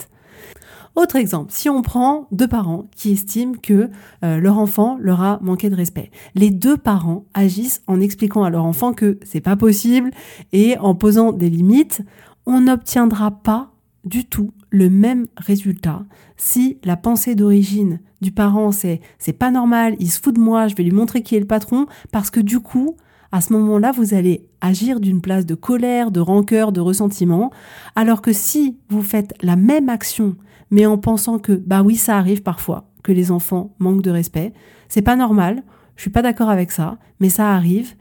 Autre 0.96 1.16
exemple, 1.16 1.52
si 1.54 1.70
on 1.70 1.82
prend 1.82 2.28
deux 2.32 2.48
parents 2.48 2.86
qui 2.96 3.12
estiment 3.12 3.54
que 3.62 3.90
euh, 4.26 4.40
leur 4.40 4.58
enfant 4.58 4.98
leur 5.00 5.22
a 5.22 5.40
manqué 5.42 5.70
de 5.70 5.76
respect, 5.76 6.12
les 6.36 6.50
deux 6.50 6.78
parents 6.78 7.26
agissent 7.34 7.84
en 7.88 8.02
expliquant 8.02 8.44
à 8.44 8.50
leur 8.50 8.66
enfant 8.66 8.94
que 8.94 9.18
c'est 9.24 9.40
pas 9.40 9.56
possible 9.56 10.12
et 10.52 10.78
en 10.80 10.96
posant 10.96 11.32
des 11.32 11.50
limites, 11.50 12.02
on 12.46 12.62
n'obtiendra 12.62 13.32
pas 13.32 13.72
du 14.06 14.26
tout 14.26 14.52
le 14.70 14.90
même 14.90 15.28
résultat. 15.38 16.06
Si 16.38 16.78
la 16.84 16.98
pensée 16.98 17.36
d'origine 17.36 18.00
du 18.22 18.32
parent 18.32 18.72
c'est 18.72 19.02
c'est 19.18 19.34
pas 19.34 19.52
normal, 19.52 19.96
il 20.00 20.10
se 20.10 20.20
fout 20.20 20.36
de 20.36 20.40
moi, 20.40 20.68
je 20.68 20.76
vais 20.76 20.84
lui 20.84 20.92
montrer 20.92 21.24
qui 21.24 21.36
est 21.36 21.40
le 21.40 21.48
patron 21.48 21.86
parce 22.12 22.30
que 22.30 22.40
du 22.40 22.60
coup, 22.60 22.96
à 23.32 23.42
ce 23.42 23.54
moment-là, 23.54 23.92
vous 23.92 24.16
allez 24.16 24.48
agir 24.60 25.00
d'une 25.00 25.22
place 25.22 25.46
de 25.46 25.54
colère, 25.54 26.10
de 26.10 26.20
rancœur, 26.20 26.72
de 26.72 26.80
ressentiment, 26.80 27.52
alors 27.96 28.22
que 28.22 28.34
si 28.34 28.78
vous 28.90 29.04
faites 29.04 29.34
la 29.42 29.56
même 29.56 29.90
action 29.90 30.36
mais 30.72 30.86
en 30.86 30.98
pensant 30.98 31.40
que 31.40 31.54
bah 31.54 31.82
oui, 31.82 31.96
ça 31.96 32.18
arrive 32.18 32.44
parfois 32.44 32.86
que 33.04 33.12
les 33.12 33.32
enfants 33.32 33.74
manquent 33.80 34.02
de 34.02 34.12
respect, 34.12 34.54
c'est 34.88 35.02
pas 35.02 35.16
normal, 35.16 35.64
je 36.00 36.04
suis 36.04 36.12
pas 36.12 36.22
d'accord 36.22 36.50
avec 36.50 36.72
ça, 36.72 36.98
mais 37.20 37.28
ça 37.28 37.54
arrive. 37.54 37.94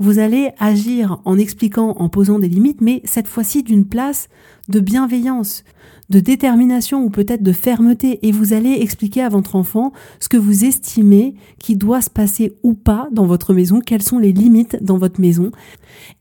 Vous 0.00 0.18
allez 0.18 0.50
agir 0.58 1.20
en 1.24 1.38
expliquant, 1.38 1.90
en 1.90 2.08
posant 2.08 2.40
des 2.40 2.48
limites, 2.48 2.80
mais 2.80 3.00
cette 3.04 3.28
fois-ci 3.28 3.62
d'une 3.62 3.84
place 3.84 4.28
de 4.68 4.80
bienveillance, 4.80 5.62
de 6.10 6.18
détermination 6.18 7.04
ou 7.04 7.10
peut-être 7.10 7.44
de 7.44 7.52
fermeté 7.52 8.26
et 8.26 8.32
vous 8.32 8.54
allez 8.54 8.72
expliquer 8.80 9.22
à 9.22 9.28
votre 9.28 9.54
enfant 9.54 9.92
ce 10.18 10.28
que 10.28 10.36
vous 10.36 10.64
estimez 10.64 11.36
qui 11.60 11.76
doit 11.76 12.00
se 12.00 12.10
passer 12.10 12.56
ou 12.64 12.74
pas 12.74 13.06
dans 13.12 13.26
votre 13.26 13.54
maison, 13.54 13.78
quelles 13.78 14.02
sont 14.02 14.18
les 14.18 14.32
limites 14.32 14.76
dans 14.82 14.98
votre 14.98 15.20
maison. 15.20 15.52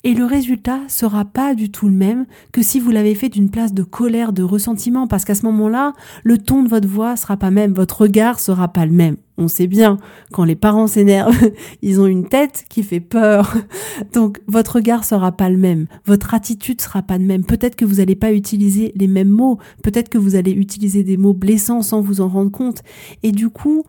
Et 0.03 0.13
le 0.13 0.25
résultat 0.25 0.81
sera 0.87 1.25
pas 1.25 1.55
du 1.55 1.71
tout 1.71 1.87
le 1.87 1.95
même 1.95 2.27
que 2.51 2.61
si 2.61 2.79
vous 2.79 2.91
l'avez 2.91 3.15
fait 3.15 3.29
d'une 3.29 3.49
place 3.49 3.73
de 3.73 3.81
colère, 3.81 4.33
de 4.33 4.43
ressentiment, 4.43 5.07
parce 5.07 5.25
qu'à 5.25 5.33
ce 5.33 5.47
moment-là, 5.47 5.93
le 6.23 6.37
ton 6.37 6.61
de 6.61 6.69
votre 6.69 6.87
voix 6.87 7.15
sera 7.15 7.37
pas 7.37 7.49
même, 7.49 7.73
votre 7.73 8.01
regard 8.01 8.39
sera 8.39 8.67
pas 8.67 8.85
le 8.85 8.91
même. 8.91 9.17
On 9.37 9.47
sait 9.47 9.67
bien, 9.67 9.97
quand 10.31 10.43
les 10.43 10.55
parents 10.55 10.87
s'énervent, 10.87 11.51
ils 11.81 11.99
ont 11.99 12.05
une 12.05 12.27
tête 12.27 12.65
qui 12.69 12.83
fait 12.83 12.99
peur. 12.99 13.55
Donc, 14.13 14.39
votre 14.47 14.75
regard 14.75 15.05
sera 15.05 15.31
pas 15.31 15.49
le 15.49 15.57
même. 15.57 15.87
Votre 16.05 16.33
attitude 16.33 16.81
sera 16.81 17.01
pas 17.01 17.17
le 17.17 17.25
même. 17.25 17.43
Peut-être 17.43 17.75
que 17.75 17.85
vous 17.85 17.95
n'allez 17.95 18.15
pas 18.15 18.31
utiliser 18.31 18.91
les 18.95 19.07
mêmes 19.07 19.29
mots. 19.29 19.57
Peut-être 19.81 20.09
que 20.09 20.19
vous 20.19 20.35
allez 20.35 20.51
utiliser 20.51 21.03
des 21.03 21.17
mots 21.17 21.33
blessants 21.33 21.81
sans 21.81 22.01
vous 22.01 22.21
en 22.21 22.27
rendre 22.27 22.51
compte. 22.51 22.83
Et 23.23 23.31
du 23.31 23.49
coup, 23.49 23.83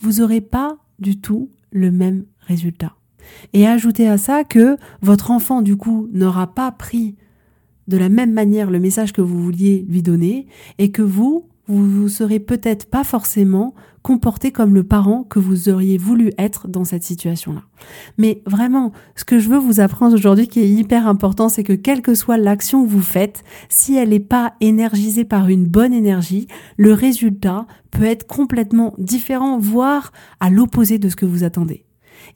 vous 0.00 0.20
aurez 0.20 0.42
pas 0.42 0.76
du 0.98 1.18
tout 1.18 1.48
le 1.70 1.90
même 1.90 2.24
résultat. 2.40 2.94
Et 3.52 3.66
ajoutez 3.66 4.08
à 4.08 4.18
ça 4.18 4.44
que 4.44 4.76
votre 5.02 5.30
enfant, 5.30 5.62
du 5.62 5.76
coup, 5.76 6.08
n'aura 6.12 6.54
pas 6.54 6.70
pris 6.72 7.16
de 7.88 7.96
la 7.96 8.08
même 8.08 8.32
manière 8.32 8.70
le 8.70 8.78
message 8.80 9.12
que 9.12 9.20
vous 9.20 9.42
vouliez 9.42 9.84
lui 9.88 10.02
donner 10.02 10.46
et 10.78 10.90
que 10.90 11.02
vous, 11.02 11.46
vous 11.66 11.88
vous 11.88 12.08
serez 12.08 12.38
peut-être 12.38 12.86
pas 12.86 13.04
forcément 13.04 13.74
comporté 14.02 14.50
comme 14.50 14.74
le 14.74 14.84
parent 14.84 15.24
que 15.24 15.38
vous 15.38 15.68
auriez 15.68 15.98
voulu 15.98 16.32
être 16.38 16.68
dans 16.68 16.84
cette 16.84 17.02
situation-là. 17.02 17.62
Mais 18.18 18.42
vraiment, 18.46 18.92
ce 19.16 19.24
que 19.24 19.38
je 19.38 19.48
veux 19.48 19.58
vous 19.58 19.80
apprendre 19.80 20.14
aujourd'hui 20.14 20.48
qui 20.48 20.60
est 20.60 20.68
hyper 20.68 21.06
important, 21.06 21.48
c'est 21.48 21.64
que 21.64 21.72
quelle 21.72 22.02
que 22.02 22.14
soit 22.14 22.38
l'action 22.38 22.84
que 22.84 22.90
vous 22.90 23.02
faites, 23.02 23.42
si 23.68 23.96
elle 23.96 24.10
n'est 24.10 24.20
pas 24.20 24.54
énergisée 24.60 25.24
par 25.24 25.48
une 25.48 25.66
bonne 25.66 25.92
énergie, 25.92 26.46
le 26.76 26.92
résultat 26.92 27.66
peut 27.90 28.04
être 28.04 28.26
complètement 28.26 28.94
différent, 28.98 29.58
voire 29.58 30.12
à 30.40 30.50
l'opposé 30.50 30.98
de 30.98 31.08
ce 31.08 31.16
que 31.16 31.26
vous 31.26 31.44
attendez. 31.44 31.84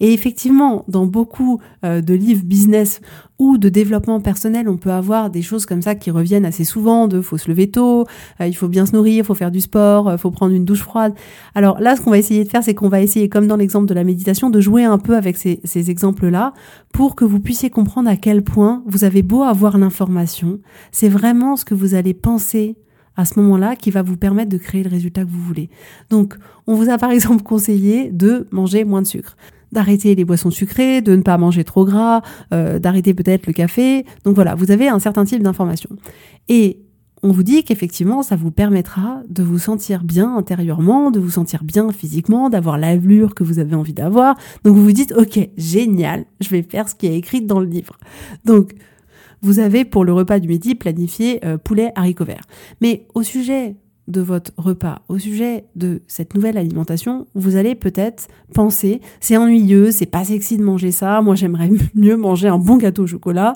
Et 0.00 0.12
effectivement, 0.12 0.84
dans 0.88 1.06
beaucoup 1.06 1.60
euh, 1.84 2.00
de 2.00 2.14
livres 2.14 2.44
business 2.44 3.00
ou 3.38 3.58
de 3.58 3.68
développement 3.68 4.20
personnel, 4.20 4.68
on 4.68 4.76
peut 4.76 4.92
avoir 4.92 5.30
des 5.30 5.42
choses 5.42 5.66
comme 5.66 5.82
ça 5.82 5.94
qui 5.94 6.10
reviennent 6.10 6.44
assez 6.44 6.64
souvent 6.64 7.08
de 7.08 7.20
faut 7.20 7.38
se 7.38 7.48
lever 7.48 7.70
tôt, 7.70 8.06
euh, 8.40 8.46
il 8.46 8.54
faut 8.54 8.68
bien 8.68 8.86
se 8.86 8.92
nourrir, 8.92 9.18
il 9.18 9.24
faut 9.24 9.34
faire 9.34 9.50
du 9.50 9.60
sport, 9.60 10.08
euh, 10.08 10.16
faut 10.16 10.30
prendre 10.30 10.54
une 10.54 10.64
douche 10.64 10.82
froide. 10.82 11.14
Alors 11.54 11.80
là, 11.80 11.96
ce 11.96 12.00
qu'on 12.00 12.10
va 12.10 12.18
essayer 12.18 12.44
de 12.44 12.48
faire, 12.48 12.62
c'est 12.62 12.74
qu'on 12.74 12.88
va 12.88 13.00
essayer, 13.00 13.28
comme 13.28 13.46
dans 13.46 13.56
l'exemple 13.56 13.86
de 13.86 13.94
la 13.94 14.04
méditation, 14.04 14.50
de 14.50 14.60
jouer 14.60 14.84
un 14.84 14.98
peu 14.98 15.16
avec 15.16 15.36
ces, 15.36 15.60
ces 15.64 15.90
exemples-là 15.90 16.52
pour 16.92 17.16
que 17.16 17.24
vous 17.24 17.40
puissiez 17.40 17.70
comprendre 17.70 18.08
à 18.08 18.16
quel 18.16 18.42
point 18.42 18.82
vous 18.86 19.04
avez 19.04 19.22
beau 19.22 19.42
avoir 19.42 19.78
l'information, 19.78 20.60
c'est 20.92 21.08
vraiment 21.08 21.56
ce 21.56 21.64
que 21.64 21.74
vous 21.74 21.94
allez 21.94 22.14
penser 22.14 22.76
à 23.16 23.24
ce 23.24 23.38
moment-là 23.40 23.76
qui 23.76 23.90
va 23.90 24.02
vous 24.02 24.16
permettre 24.16 24.50
de 24.50 24.58
créer 24.58 24.82
le 24.82 24.90
résultat 24.90 25.24
que 25.24 25.30
vous 25.30 25.40
voulez. 25.40 25.70
Donc, 26.10 26.34
on 26.66 26.74
vous 26.74 26.90
a 26.90 26.98
par 26.98 27.10
exemple 27.12 27.42
conseillé 27.42 28.10
de 28.10 28.46
manger 28.50 28.84
moins 28.84 29.02
de 29.02 29.06
sucre 29.06 29.36
d'arrêter 29.74 30.14
les 30.14 30.24
boissons 30.24 30.50
sucrées, 30.50 31.02
de 31.02 31.14
ne 31.14 31.22
pas 31.22 31.36
manger 31.36 31.64
trop 31.64 31.84
gras, 31.84 32.22
euh, 32.54 32.78
d'arrêter 32.78 33.12
peut-être 33.12 33.46
le 33.46 33.52
café. 33.52 34.06
Donc 34.24 34.34
voilà, 34.34 34.54
vous 34.54 34.70
avez 34.70 34.88
un 34.88 34.98
certain 34.98 35.24
type 35.26 35.42
d'informations. 35.42 35.90
Et 36.48 36.80
on 37.22 37.32
vous 37.32 37.42
dit 37.42 37.64
qu'effectivement, 37.64 38.22
ça 38.22 38.36
vous 38.36 38.50
permettra 38.50 39.22
de 39.28 39.42
vous 39.42 39.58
sentir 39.58 40.04
bien 40.04 40.36
intérieurement, 40.36 41.10
de 41.10 41.18
vous 41.18 41.30
sentir 41.30 41.64
bien 41.64 41.90
physiquement, 41.90 42.50
d'avoir 42.50 42.78
l'allure 42.78 43.34
que 43.34 43.42
vous 43.44 43.58
avez 43.58 43.74
envie 43.74 43.94
d'avoir. 43.94 44.36
Donc 44.62 44.76
vous 44.76 44.84
vous 44.84 44.92
dites, 44.92 45.12
ok, 45.12 45.48
génial, 45.56 46.26
je 46.40 46.48
vais 46.50 46.62
faire 46.62 46.88
ce 46.88 46.94
qui 46.94 47.06
est 47.06 47.16
écrit 47.16 47.42
dans 47.42 47.60
le 47.60 47.66
livre. 47.66 47.96
Donc, 48.44 48.74
vous 49.40 49.58
avez 49.58 49.84
pour 49.84 50.04
le 50.04 50.12
repas 50.12 50.38
du 50.38 50.48
midi 50.48 50.74
planifié 50.74 51.44
euh, 51.44 51.58
poulet 51.58 51.92
haricots 51.96 52.24
verts. 52.24 52.44
Mais 52.80 53.06
au 53.14 53.22
sujet 53.22 53.76
de 54.06 54.20
votre 54.20 54.52
repas, 54.56 55.00
au 55.08 55.18
sujet 55.18 55.64
de 55.76 56.02
cette 56.06 56.34
nouvelle 56.34 56.58
alimentation, 56.58 57.26
vous 57.34 57.56
allez 57.56 57.74
peut-être 57.74 58.28
penser 58.52 59.00
c'est 59.20 59.36
ennuyeux, 59.36 59.90
c'est 59.90 60.06
pas 60.06 60.24
sexy 60.24 60.58
de 60.58 60.62
manger 60.62 60.92
ça, 60.92 61.22
moi 61.22 61.34
j'aimerais 61.34 61.70
mieux 61.94 62.16
manger 62.16 62.48
un 62.48 62.58
bon 62.58 62.76
gâteau 62.76 63.04
au 63.04 63.06
chocolat. 63.06 63.54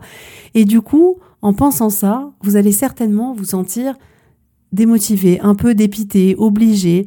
Et 0.55 0.65
du 0.65 0.81
coup, 0.81 1.19
en 1.43 1.53
pensant 1.53 1.91
ça, 1.91 2.31
vous 2.43 2.57
allez 2.57 2.73
certainement 2.73 3.35
vous 3.35 3.45
sentir 3.45 3.95
démotivé, 4.73 5.41
un 5.41 5.55
peu 5.55 5.75
dépité, 5.75 6.35
obligé. 6.39 7.07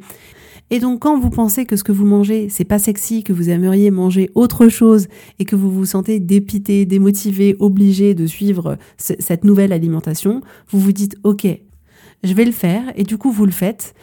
Et 0.69 0.79
donc 0.79 1.01
quand 1.01 1.19
vous 1.19 1.29
pensez 1.29 1.65
que 1.65 1.75
ce 1.75 1.83
que 1.83 1.91
vous 1.91 2.05
mangez, 2.05 2.47
c'est 2.49 2.63
pas 2.63 2.79
sexy, 2.79 3.23
que 3.23 3.33
vous 3.33 3.49
aimeriez 3.49 3.91
manger 3.91 4.29
autre 4.35 4.69
chose 4.69 5.07
et 5.39 5.45
que 5.45 5.55
vous 5.55 5.69
vous 5.69 5.85
sentez 5.85 6.19
dépité, 6.19 6.85
démotivé, 6.85 7.55
obligé 7.59 8.13
de 8.13 8.25
suivre 8.25 8.77
cette 8.97 9.43
nouvelle 9.43 9.73
alimentation, 9.73 10.41
vous 10.69 10.79
vous 10.79 10.93
dites 10.93 11.17
OK, 11.23 11.45
je 12.23 12.33
vais 12.33 12.45
le 12.45 12.51
faire, 12.51 12.91
et 12.95 13.03
du 13.03 13.17
coup 13.17 13.31
vous 13.31 13.45
le 13.45 13.51
faites. 13.51 13.93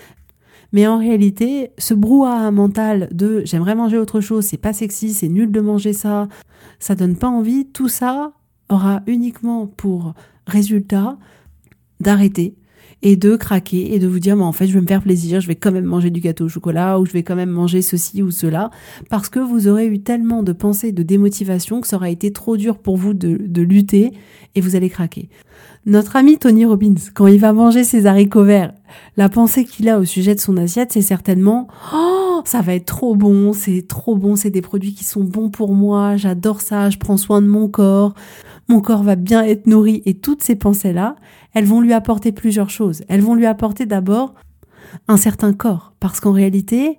Mais 0.72 0.86
en 0.86 0.98
réalité, 0.98 1.70
ce 1.78 1.94
brouhaha 1.94 2.50
mental 2.50 3.08
de 3.10 3.42
j'aimerais 3.44 3.74
manger 3.74 3.98
autre 3.98 4.20
chose, 4.20 4.44
c'est 4.44 4.58
pas 4.58 4.74
sexy, 4.74 5.14
c'est 5.14 5.28
nul 5.28 5.50
de 5.50 5.60
manger 5.60 5.94
ça, 5.94 6.28
ça 6.78 6.94
donne 6.94 7.16
pas 7.16 7.28
envie, 7.28 7.66
tout 7.66 7.88
ça 7.88 8.32
aura 8.68 9.02
uniquement 9.06 9.66
pour 9.66 10.12
résultat 10.46 11.16
d'arrêter 12.00 12.54
et 13.02 13.16
de 13.16 13.36
craquer 13.36 13.94
et 13.94 13.98
de 13.98 14.06
vous 14.06 14.18
dire 14.18 14.36
mais 14.36 14.42
en 14.44 14.52
fait 14.52 14.66
je 14.66 14.74
vais 14.74 14.80
me 14.80 14.86
faire 14.86 15.02
plaisir, 15.02 15.40
je 15.40 15.46
vais 15.46 15.54
quand 15.54 15.72
même 15.72 15.84
manger 15.84 16.10
du 16.10 16.20
gâteau 16.20 16.46
au 16.46 16.48
chocolat 16.48 16.98
ou 16.98 17.06
je 17.06 17.12
vais 17.12 17.22
quand 17.22 17.36
même 17.36 17.50
manger 17.50 17.82
ceci 17.82 18.22
ou 18.22 18.30
cela 18.30 18.70
parce 19.08 19.28
que 19.28 19.38
vous 19.38 19.68
aurez 19.68 19.86
eu 19.86 20.00
tellement 20.00 20.42
de 20.42 20.52
pensées 20.52 20.92
de 20.92 21.02
démotivation 21.02 21.80
que 21.80 21.86
ça 21.86 21.96
aura 21.96 22.10
été 22.10 22.32
trop 22.32 22.56
dur 22.56 22.78
pour 22.78 22.96
vous 22.96 23.14
de, 23.14 23.38
de 23.40 23.62
lutter 23.62 24.12
et 24.54 24.60
vous 24.60 24.76
allez 24.76 24.90
craquer. 24.90 25.28
Notre 25.86 26.16
ami 26.16 26.38
Tony 26.38 26.64
Robbins, 26.64 26.94
quand 27.14 27.28
il 27.28 27.40
va 27.40 27.52
manger 27.52 27.84
ses 27.84 28.06
haricots 28.06 28.44
verts, 28.44 28.74
la 29.16 29.28
pensée 29.28 29.64
qu'il 29.64 29.88
a 29.88 29.98
au 29.98 30.04
sujet 30.04 30.34
de 30.34 30.40
son 30.40 30.56
assiette, 30.56 30.92
c'est 30.92 31.02
certainement 31.02 31.68
Oh, 31.94 32.42
ça 32.44 32.60
va 32.60 32.74
être 32.74 32.84
trop 32.84 33.14
bon, 33.14 33.52
c'est 33.52 33.86
trop 33.86 34.16
bon, 34.16 34.36
c'est 34.36 34.50
des 34.50 34.60
produits 34.60 34.94
qui 34.94 35.04
sont 35.04 35.24
bons 35.24 35.50
pour 35.50 35.74
moi, 35.74 36.16
j'adore 36.16 36.60
ça, 36.60 36.90
je 36.90 36.98
prends 36.98 37.16
soin 37.16 37.40
de 37.40 37.46
mon 37.46 37.68
corps, 37.68 38.14
mon 38.68 38.80
corps 38.80 39.02
va 39.02 39.16
bien 39.16 39.42
être 39.42 39.66
nourri. 39.66 40.02
Et 40.04 40.14
toutes 40.14 40.42
ces 40.42 40.56
pensées-là, 40.56 41.16
elles 41.54 41.64
vont 41.64 41.80
lui 41.80 41.92
apporter 41.92 42.32
plusieurs 42.32 42.70
choses. 42.70 43.02
Elles 43.08 43.20
vont 43.20 43.34
lui 43.34 43.46
apporter 43.46 43.86
d'abord 43.86 44.34
un 45.06 45.16
certain 45.16 45.52
corps, 45.52 45.94
parce 46.00 46.20
qu'en 46.20 46.32
réalité, 46.32 46.98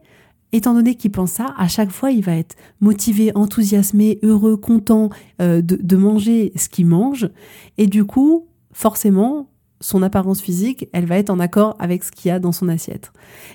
étant 0.52 0.74
donné 0.74 0.96
qu'il 0.96 1.12
pense 1.12 1.32
ça, 1.32 1.54
à 1.58 1.68
chaque 1.68 1.92
fois, 1.92 2.12
il 2.12 2.24
va 2.24 2.36
être 2.36 2.56
motivé, 2.82 3.32
enthousiasmé, 3.36 4.20
heureux, 4.24 4.58
content 4.58 5.10
euh, 5.42 5.62
de, 5.62 5.78
de 5.82 5.96
manger 5.96 6.52
ce 6.56 6.70
qu'il 6.70 6.88
mange. 6.88 7.30
Et 7.78 7.88
du 7.88 8.06
coup, 8.06 8.48
forcément, 8.72 9.50
son 9.82 10.02
apparence 10.04 10.42
physique, 10.42 10.88
elle 10.94 11.06
va 11.06 11.18
être 11.18 11.30
en 11.30 11.40
accord 11.40 11.76
avec 11.80 12.04
ce 12.04 12.12
qu'il 12.12 12.30
y 12.30 12.32
a 12.32 12.40
dans 12.40 12.52
son 12.52 12.68
assiette. 12.68 13.12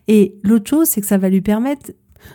Et 0.09 0.37
l'autre 0.43 0.71
chose, 0.71 0.89
c'est 0.89 1.01
que 1.01 1.07
ça 1.07 1.19
va 1.19 1.29
lui 1.29 1.43
permettre 1.43 1.93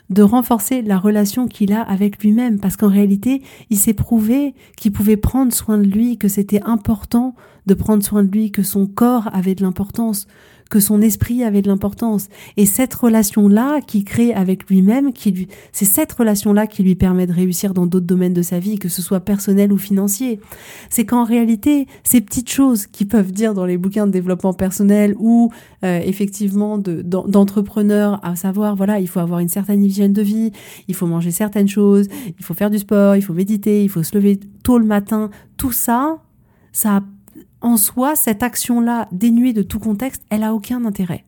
de 0.10 0.22
renforcer 0.22 0.81
la 0.81 0.98
relation 0.98 1.48
qu'il 1.48 1.74
a 1.74 1.81
avec 1.81 2.22
lui-même, 2.24 2.60
parce 2.60 2.75
qu'en 2.75 2.89
réalité, 2.89 3.41
il 3.69 3.77
s'est 3.77 3.93
prouvé 3.93 4.53
qu'il 4.77 4.91
pouvait 4.91 5.17
prendre 5.17 5.53
soin 5.53 5.77
de 5.77 5.88
lui, 5.88 6.17
que 6.17 6.27
c'était 6.27 6.62
important 6.63 7.36
de 7.65 7.74
prendre 7.74 8.03
soin 8.03 8.24
de 8.24 8.31
lui, 8.31 8.51
que 8.51 8.63
son 8.63 8.88
corps 8.88 9.29
avait 9.34 9.55
de 9.55 9.62
l'importance, 9.62 10.27
que 10.70 10.80
son 10.80 11.02
esprit 11.02 11.44
avait 11.44 11.62
de 11.62 11.68
l'importance. 11.68 12.30
Et 12.56 12.66
cette 12.66 12.94
relation-là 12.94 13.82
qui 13.82 14.04
crée 14.04 14.34
avec 14.34 14.70
lui-même, 14.70 15.14
qui 15.14 15.32
lui, 15.32 15.48
c'est 15.72 15.86
cette 15.86 16.12
relation-là 16.14 16.68
qui 16.68 16.84
lui 16.84 16.96
permet 16.96 17.26
de 17.26 17.34
réussir 17.34 17.74
dans 17.74 17.88
d'autres 17.88 18.06
domaines 18.06 18.34
de 18.34 18.44
sa 18.44 18.60
vie, 18.60 18.78
que 18.78 18.88
ce 18.88 19.02
soit 19.02 19.20
personnel 19.20 19.74
ou 19.74 19.78
financier. 19.78 20.40
C'est 20.90 21.06
qu'en 21.06 21.24
réalité, 21.24 21.88
ces 22.04 22.22
petites 22.22 22.50
choses 22.50 22.86
qui 22.86 23.06
peuvent 23.06 23.32
dire 23.32 23.54
dans 23.54 23.66
les 23.66 23.78
bouquins 23.78 24.06
de 24.06 24.12
développement 24.12 24.54
personnel 24.54 25.16
ou 25.18 25.52
euh, 25.84 26.00
effectivement 26.04 26.78
d'entrepreneurs, 26.78 28.20
à 28.24 28.36
savoir, 28.36 28.76
voilà, 28.76 29.00
il 29.00 29.08
faut 29.08 29.20
avoir 29.20 29.40
une 29.40 29.50
certaine 29.50 29.84
hygiène 29.84 30.14
de 30.14 30.22
vie, 30.22 30.52
il 30.88 30.94
faut 30.94 31.08
manger 31.08 31.32
certaines 31.32 31.68
choses, 31.68 32.08
il 32.38 32.46
faut 32.46 32.54
faire 32.54 32.70
du 32.70 32.78
sport, 32.78 33.16
il 33.16 33.22
faut 33.22 33.34
méditer, 33.34 33.84
il 33.84 33.90
faut 33.90 34.04
se 34.04 34.16
lever 34.16 34.40
tôt 34.64 34.78
le 34.78 34.86
matin, 34.86 35.32
tout 35.58 35.72
ça, 35.72 36.20
ça 36.72 37.02
en 37.62 37.78
soi, 37.78 38.16
cette 38.16 38.44
action-là, 38.44 39.08
dénuée 39.12 39.54
de 39.54 39.62
tout 39.62 39.80
contexte, 39.80 40.24
elle 40.30 40.44
a 40.44 40.54
aucun 40.54 40.86
intérêt. 40.86 41.25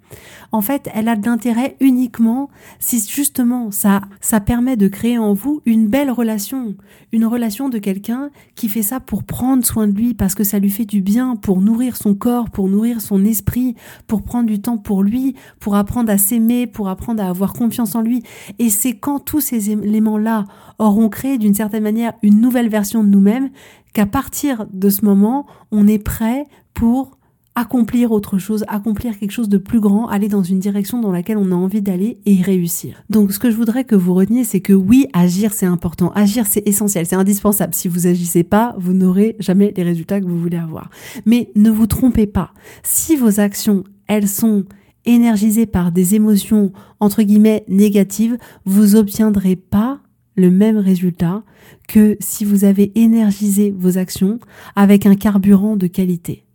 En 0.51 0.61
fait, 0.61 0.89
elle 0.93 1.07
a 1.07 1.15
de 1.15 1.25
l'intérêt 1.25 1.77
uniquement 1.79 2.49
si 2.79 2.99
justement 2.99 3.71
ça, 3.71 4.01
ça 4.19 4.39
permet 4.39 4.75
de 4.75 4.87
créer 4.87 5.17
en 5.17 5.33
vous 5.33 5.61
une 5.65 5.87
belle 5.87 6.11
relation, 6.11 6.75
une 7.11 7.25
relation 7.25 7.69
de 7.69 7.77
quelqu'un 7.77 8.29
qui 8.55 8.67
fait 8.67 8.81
ça 8.81 8.99
pour 8.99 9.23
prendre 9.23 9.65
soin 9.65 9.87
de 9.87 9.93
lui 9.93 10.13
parce 10.13 10.35
que 10.35 10.43
ça 10.43 10.59
lui 10.59 10.69
fait 10.69 10.85
du 10.85 11.01
bien, 11.01 11.35
pour 11.35 11.61
nourrir 11.61 11.95
son 11.95 12.13
corps, 12.15 12.49
pour 12.49 12.67
nourrir 12.67 13.01
son 13.01 13.23
esprit, 13.23 13.75
pour 14.07 14.23
prendre 14.23 14.47
du 14.47 14.61
temps 14.61 14.77
pour 14.77 15.03
lui, 15.03 15.35
pour 15.59 15.75
apprendre 15.75 16.11
à 16.11 16.17
s'aimer, 16.17 16.67
pour 16.67 16.89
apprendre 16.89 17.23
à 17.23 17.29
avoir 17.29 17.53
confiance 17.53 17.95
en 17.95 18.01
lui. 18.01 18.23
Et 18.59 18.69
c'est 18.69 18.93
quand 18.93 19.19
tous 19.19 19.41
ces 19.41 19.71
éléments-là 19.71 20.45
auront 20.81 21.09
créé 21.09 21.37
d'une 21.37 21.53
certaine 21.53 21.83
manière 21.83 22.13
une 22.23 22.41
nouvelle 22.41 22.67
version 22.67 23.03
de 23.03 23.09
nous-mêmes 23.09 23.49
qu'à 23.93 24.05
partir 24.05 24.65
de 24.73 24.89
ce 24.89 25.05
moment, 25.05 25.45
on 25.71 25.87
est 25.87 25.99
prêt 25.99 26.45
pour 26.73 27.17
accomplir 27.53 28.11
autre 28.11 28.37
chose, 28.37 28.63
accomplir 28.67 29.19
quelque 29.19 29.31
chose 29.31 29.49
de 29.49 29.57
plus 29.57 29.81
grand, 29.81 30.07
aller 30.07 30.29
dans 30.29 30.41
une 30.41 30.59
direction 30.59 31.01
dans 31.01 31.11
laquelle 31.11 31.37
on 31.37 31.51
a 31.51 31.55
envie 31.55 31.81
d'aller 31.81 32.19
et 32.25 32.33
y 32.33 32.41
réussir. 32.41 33.03
Donc 33.09 33.33
ce 33.33 33.39
que 33.39 33.51
je 33.51 33.57
voudrais 33.57 33.83
que 33.83 33.95
vous 33.95 34.13
reteniez, 34.13 34.45
c'est 34.45 34.61
que 34.61 34.73
oui, 34.73 35.07
agir 35.13 35.53
c'est 35.53 35.65
important, 35.65 36.11
agir 36.15 36.47
c'est 36.47 36.65
essentiel, 36.67 37.05
c'est 37.05 37.15
indispensable. 37.15 37.73
Si 37.73 37.89
vous 37.89 38.07
agissez 38.07 38.43
pas, 38.43 38.73
vous 38.79 38.93
n'aurez 38.93 39.35
jamais 39.39 39.73
les 39.75 39.83
résultats 39.83 40.21
que 40.21 40.25
vous 40.25 40.39
voulez 40.39 40.57
avoir. 40.57 40.89
Mais 41.25 41.51
ne 41.55 41.69
vous 41.69 41.87
trompez 41.87 42.25
pas. 42.25 42.53
Si 42.83 43.17
vos 43.17 43.41
actions, 43.41 43.83
elles 44.07 44.29
sont 44.29 44.63
énergisées 45.05 45.65
par 45.65 45.91
des 45.91 46.15
émotions 46.15 46.71
entre 46.99 47.21
guillemets 47.21 47.65
négatives, 47.67 48.37
vous 48.65 48.95
obtiendrez 48.95 49.57
pas 49.57 49.99
le 50.35 50.49
même 50.49 50.77
résultat 50.77 51.43
que 51.87 52.17
si 52.19 52.45
vous 52.45 52.63
avez 52.63 52.91
énergisé 52.95 53.73
vos 53.77 53.97
actions 53.97 54.39
avec 54.75 55.05
un 55.05 55.15
carburant 55.15 55.75
de 55.75 55.87
qualité. 55.87 56.45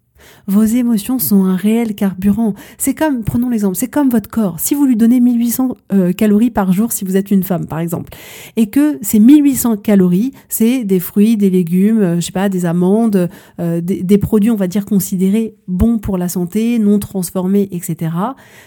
Vos 0.47 0.62
émotions 0.62 1.18
sont 1.18 1.45
un 1.45 1.56
réel 1.56 1.95
carburant. 1.95 2.54
C'est 2.78 2.95
comme, 2.95 3.25
prenons 3.25 3.49
l'exemple, 3.49 3.76
c'est 3.76 3.88
comme 3.88 4.09
votre 4.09 4.30
corps. 4.30 4.61
Si 4.61 4.75
vous 4.75 4.85
lui 4.85 4.97
donnez 4.97 5.21
1800 5.21 5.76
euh, 5.92 6.12
calories 6.12 6.50
par 6.50 6.73
jour, 6.73 6.92
si 6.92 7.04
vous 7.04 7.16
êtes 7.16 7.30
une 7.30 7.42
femme 7.42 7.66
par 7.66 7.78
exemple, 7.78 8.11
et 8.56 8.68
que 8.68 8.99
ces 9.02 9.18
1800 9.18 9.78
calories, 9.78 10.33
c'est 10.49 10.85
des 10.85 11.00
fruits, 11.00 11.37
des 11.37 11.50
légumes, 11.50 12.00
euh, 12.00 12.16
je 12.16 12.21
sais 12.21 12.33
pas, 12.33 12.49
des 12.49 12.66
amandes, 12.66 13.28
euh, 13.61 13.80
des, 13.80 14.02
des, 14.02 14.18
produits, 14.18 14.50
on 14.50 14.56
va 14.56 14.68
dire 14.68 14.85
considérés 14.85 15.56
bons 15.68 15.99
pour 15.99 16.18
la 16.18 16.28
santé, 16.28 16.78
non 16.78 16.99
transformés, 16.99 17.68
etc. 17.73 18.12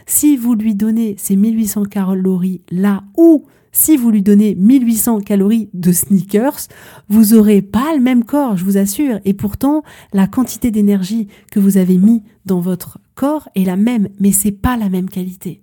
Si 0.05 0.37
vous 0.37 0.55
lui 0.55 0.75
donnez 0.75 1.15
ces 1.17 1.35
1800 1.35 1.85
calories 1.85 2.61
là 2.71 3.03
où 3.17 3.45
si 3.71 3.97
vous 3.97 4.11
lui 4.11 4.21
donnez 4.21 4.55
1800 4.55 5.21
calories 5.21 5.69
de 5.73 5.91
sneakers, 5.91 6.67
vous 7.07 7.33
aurez 7.33 7.61
pas 7.61 7.93
le 7.95 8.01
même 8.01 8.23
corps, 8.23 8.57
je 8.57 8.65
vous 8.65 8.77
assure. 8.77 9.19
Et 9.25 9.33
pourtant, 9.33 9.83
la 10.13 10.27
quantité 10.27 10.71
d'énergie 10.71 11.27
que 11.51 11.59
vous 11.59 11.77
avez 11.77 11.97
mis 11.97 12.23
dans 12.45 12.59
votre 12.59 12.99
corps 13.15 13.49
est 13.55 13.63
la 13.63 13.75
même, 13.75 14.09
mais 14.19 14.31
c'est 14.31 14.51
pas 14.51 14.77
la 14.77 14.89
même 14.89 15.09
qualité. 15.09 15.61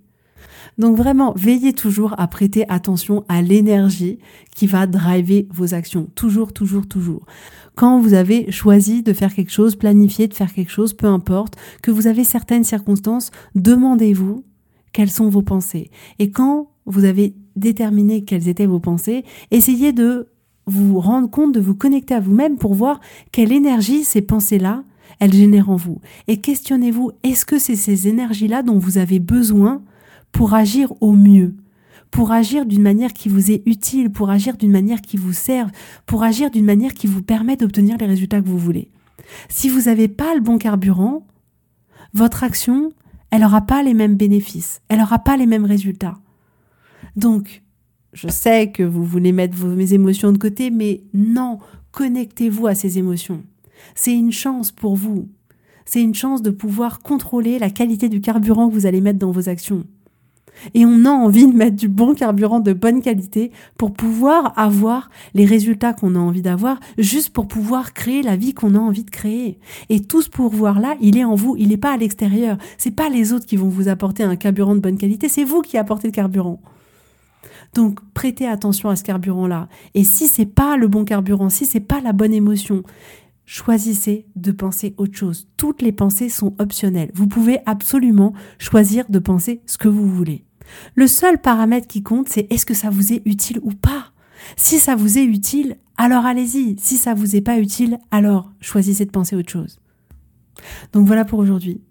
Donc 0.77 0.95
vraiment, 0.95 1.33
veillez 1.35 1.73
toujours 1.73 2.13
à 2.19 2.27
prêter 2.27 2.69
attention 2.69 3.25
à 3.27 3.41
l'énergie 3.41 4.19
qui 4.55 4.67
va 4.67 4.85
driver 4.85 5.47
vos 5.51 5.73
actions. 5.73 6.07
Toujours, 6.13 6.53
toujours, 6.53 6.87
toujours. 6.87 7.25
Quand 7.75 7.99
vous 7.99 8.13
avez 8.13 8.51
choisi 8.51 9.01
de 9.01 9.13
faire 9.13 9.33
quelque 9.33 9.51
chose, 9.51 9.75
planifié 9.75 10.27
de 10.27 10.33
faire 10.33 10.53
quelque 10.53 10.71
chose, 10.71 10.93
peu 10.93 11.07
importe, 11.07 11.55
que 11.81 11.91
vous 11.91 12.07
avez 12.07 12.23
certaines 12.23 12.63
circonstances, 12.63 13.31
demandez-vous 13.55 14.43
quelles 14.93 15.11
sont 15.11 15.29
vos 15.29 15.41
pensées. 15.41 15.89
Et 16.19 16.31
quand 16.31 16.69
vous 16.85 17.05
avez 17.05 17.35
déterminé 17.57 18.23
quelles 18.23 18.47
étaient 18.47 18.65
vos 18.65 18.79
pensées, 18.79 19.23
essayez 19.51 19.93
de 19.93 20.27
vous 20.65 20.99
rendre 20.99 21.29
compte, 21.29 21.53
de 21.53 21.59
vous 21.59 21.75
connecter 21.75 22.13
à 22.13 22.19
vous-même 22.19 22.57
pour 22.57 22.73
voir 22.73 22.99
quelle 23.31 23.51
énergie 23.51 24.03
ces 24.03 24.21
pensées-là, 24.21 24.83
elles 25.19 25.33
génèrent 25.33 25.69
en 25.69 25.75
vous. 25.75 25.99
Et 26.27 26.37
questionnez-vous, 26.37 27.11
est-ce 27.23 27.45
que 27.45 27.57
c'est 27.57 27.75
ces 27.75 28.07
énergies-là 28.07 28.63
dont 28.63 28.77
vous 28.77 28.97
avez 28.97 29.19
besoin 29.19 29.81
pour 30.31 30.53
agir 30.53 30.93
au 31.01 31.13
mieux 31.13 31.55
pour 32.11 32.31
agir 32.31 32.65
d'une 32.65 32.81
manière 32.81 33.13
qui 33.13 33.29
vous 33.29 33.51
est 33.51 33.63
utile, 33.65 34.11
pour 34.11 34.29
agir 34.29 34.57
d'une 34.57 34.71
manière 34.71 35.01
qui 35.01 35.17
vous 35.17 35.33
serve, 35.33 35.71
pour 36.05 36.23
agir 36.23 36.49
d'une 36.49 36.65
manière 36.65 36.93
qui 36.93 37.07
vous 37.07 37.21
permet 37.21 37.57
d'obtenir 37.57 37.97
les 37.97 38.05
résultats 38.05 38.41
que 38.41 38.47
vous 38.47 38.57
voulez? 38.57 38.89
Si 39.49 39.69
vous 39.69 39.81
n'avez 39.81 40.07
pas 40.07 40.33
le 40.33 40.41
bon 40.41 40.57
carburant, 40.57 41.27
votre 42.13 42.43
action, 42.43 42.91
elle 43.29 43.41
n'aura 43.41 43.61
pas 43.61 43.83
les 43.83 43.93
mêmes 43.93 44.15
bénéfices, 44.15 44.81
elle 44.87 44.99
n'aura 44.99 45.19
pas 45.19 45.37
les 45.37 45.45
mêmes 45.45 45.65
résultats. 45.65 46.17
Donc, 47.17 47.63
je 48.13 48.27
sais 48.29 48.71
que 48.71 48.83
vous 48.83 49.03
voulez 49.03 49.31
mettre 49.31 49.57
vos, 49.57 49.67
mes 49.67 49.93
émotions 49.93 50.31
de 50.31 50.37
côté, 50.37 50.69
mais 50.69 51.01
non, 51.13 51.57
connectez-vous 51.91 52.67
à 52.67 52.75
ces 52.75 52.99
émotions. 52.99 53.43
C'est 53.95 54.13
une 54.13 54.31
chance 54.31 54.71
pour 54.71 54.95
vous. 54.95 55.27
C'est 55.85 56.01
une 56.01 56.15
chance 56.15 56.41
de 56.41 56.51
pouvoir 56.51 56.99
contrôler 56.99 57.59
la 57.59 57.69
qualité 57.69 58.07
du 58.07 58.21
carburant 58.21 58.69
que 58.69 58.73
vous 58.73 58.85
allez 58.85 59.01
mettre 59.01 59.19
dans 59.19 59.31
vos 59.31 59.49
actions. 59.49 59.83
Et 60.73 60.85
on 60.85 61.05
a 61.05 61.09
envie 61.09 61.47
de 61.47 61.55
mettre 61.55 61.75
du 61.75 61.87
bon 61.87 62.13
carburant 62.13 62.59
de 62.59 62.73
bonne 62.73 63.01
qualité 63.01 63.51
pour 63.77 63.93
pouvoir 63.93 64.53
avoir 64.57 65.09
les 65.33 65.45
résultats 65.45 65.93
qu'on 65.93 66.15
a 66.15 66.19
envie 66.19 66.41
d'avoir, 66.41 66.79
juste 66.97 67.29
pour 67.29 67.47
pouvoir 67.47 67.93
créer 67.93 68.21
la 68.21 68.35
vie 68.35 68.53
qu'on 68.53 68.75
a 68.75 68.79
envie 68.79 69.03
de 69.03 69.11
créer. 69.11 69.59
Et 69.89 70.01
tout 70.01 70.21
ce 70.21 70.29
pouvoir-là, 70.29 70.95
il 71.01 71.17
est 71.17 71.23
en 71.23 71.35
vous, 71.35 71.55
il 71.57 71.69
n'est 71.69 71.77
pas 71.77 71.93
à 71.93 71.97
l'extérieur. 71.97 72.57
C'est 72.77 72.95
pas 72.95 73.09
les 73.09 73.33
autres 73.33 73.45
qui 73.45 73.55
vont 73.55 73.69
vous 73.69 73.87
apporter 73.87 74.23
un 74.23 74.35
carburant 74.35 74.75
de 74.75 74.81
bonne 74.81 74.97
qualité, 74.97 75.29
c'est 75.29 75.43
vous 75.43 75.61
qui 75.61 75.77
apportez 75.77 76.07
le 76.07 76.13
carburant. 76.13 76.59
Donc 77.73 77.99
prêtez 78.13 78.47
attention 78.47 78.89
à 78.89 78.95
ce 78.95 79.03
carburant-là. 79.03 79.69
Et 79.93 80.03
si 80.03 80.27
c'est 80.27 80.45
pas 80.45 80.77
le 80.77 80.87
bon 80.87 81.05
carburant, 81.05 81.49
si 81.49 81.65
c'est 81.65 81.79
pas 81.79 82.01
la 82.01 82.13
bonne 82.13 82.33
émotion, 82.33 82.83
choisissez 83.45 84.25
de 84.35 84.51
penser 84.51 84.93
autre 84.97 85.15
chose. 85.15 85.47
Toutes 85.57 85.81
les 85.81 85.91
pensées 85.91 86.29
sont 86.29 86.53
optionnelles. 86.59 87.11
Vous 87.13 87.27
pouvez 87.27 87.59
absolument 87.65 88.33
choisir 88.59 89.05
de 89.09 89.19
penser 89.19 89.61
ce 89.65 89.77
que 89.77 89.87
vous 89.87 90.07
voulez. 90.07 90.45
Le 90.95 91.07
seul 91.07 91.39
paramètre 91.39 91.87
qui 91.87 92.03
compte, 92.03 92.29
c'est 92.29 92.51
est-ce 92.51 92.65
que 92.65 92.73
ça 92.73 92.89
vous 92.89 93.13
est 93.13 93.21
utile 93.25 93.59
ou 93.63 93.71
pas? 93.71 94.11
Si 94.55 94.79
ça 94.79 94.95
vous 94.95 95.17
est 95.17 95.23
utile, 95.23 95.77
alors 95.97 96.25
allez-y. 96.25 96.75
Si 96.79 96.97
ça 96.97 97.13
vous 97.13 97.35
est 97.35 97.41
pas 97.41 97.59
utile, 97.59 97.99
alors 98.11 98.51
choisissez 98.59 99.05
de 99.05 99.11
penser 99.11 99.35
autre 99.35 99.51
chose. 99.51 99.79
Donc 100.93 101.07
voilà 101.07 101.25
pour 101.25 101.39
aujourd'hui. 101.39 101.81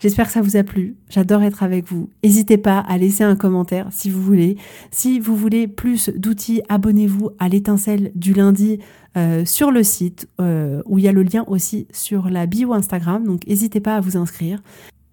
J'espère 0.00 0.26
que 0.26 0.32
ça 0.32 0.42
vous 0.42 0.56
a 0.56 0.62
plu. 0.62 0.96
J'adore 1.08 1.42
être 1.42 1.62
avec 1.62 1.86
vous. 1.86 2.10
N'hésitez 2.24 2.58
pas 2.58 2.78
à 2.78 2.98
laisser 2.98 3.24
un 3.24 3.36
commentaire 3.36 3.86
si 3.90 4.10
vous 4.10 4.22
voulez. 4.22 4.56
Si 4.90 5.20
vous 5.20 5.36
voulez 5.36 5.68
plus 5.68 6.10
d'outils, 6.10 6.62
abonnez-vous 6.68 7.30
à 7.38 7.48
l'étincelle 7.48 8.12
du 8.14 8.34
lundi 8.34 8.78
euh, 9.16 9.44
sur 9.44 9.70
le 9.70 9.82
site 9.82 10.28
euh, 10.40 10.82
où 10.86 10.98
il 10.98 11.04
y 11.04 11.08
a 11.08 11.12
le 11.12 11.22
lien 11.22 11.44
aussi 11.46 11.86
sur 11.92 12.28
la 12.28 12.46
bio 12.46 12.72
Instagram. 12.72 13.24
Donc 13.24 13.46
n'hésitez 13.46 13.80
pas 13.80 13.96
à 13.96 14.00
vous 14.00 14.16
inscrire. 14.16 14.62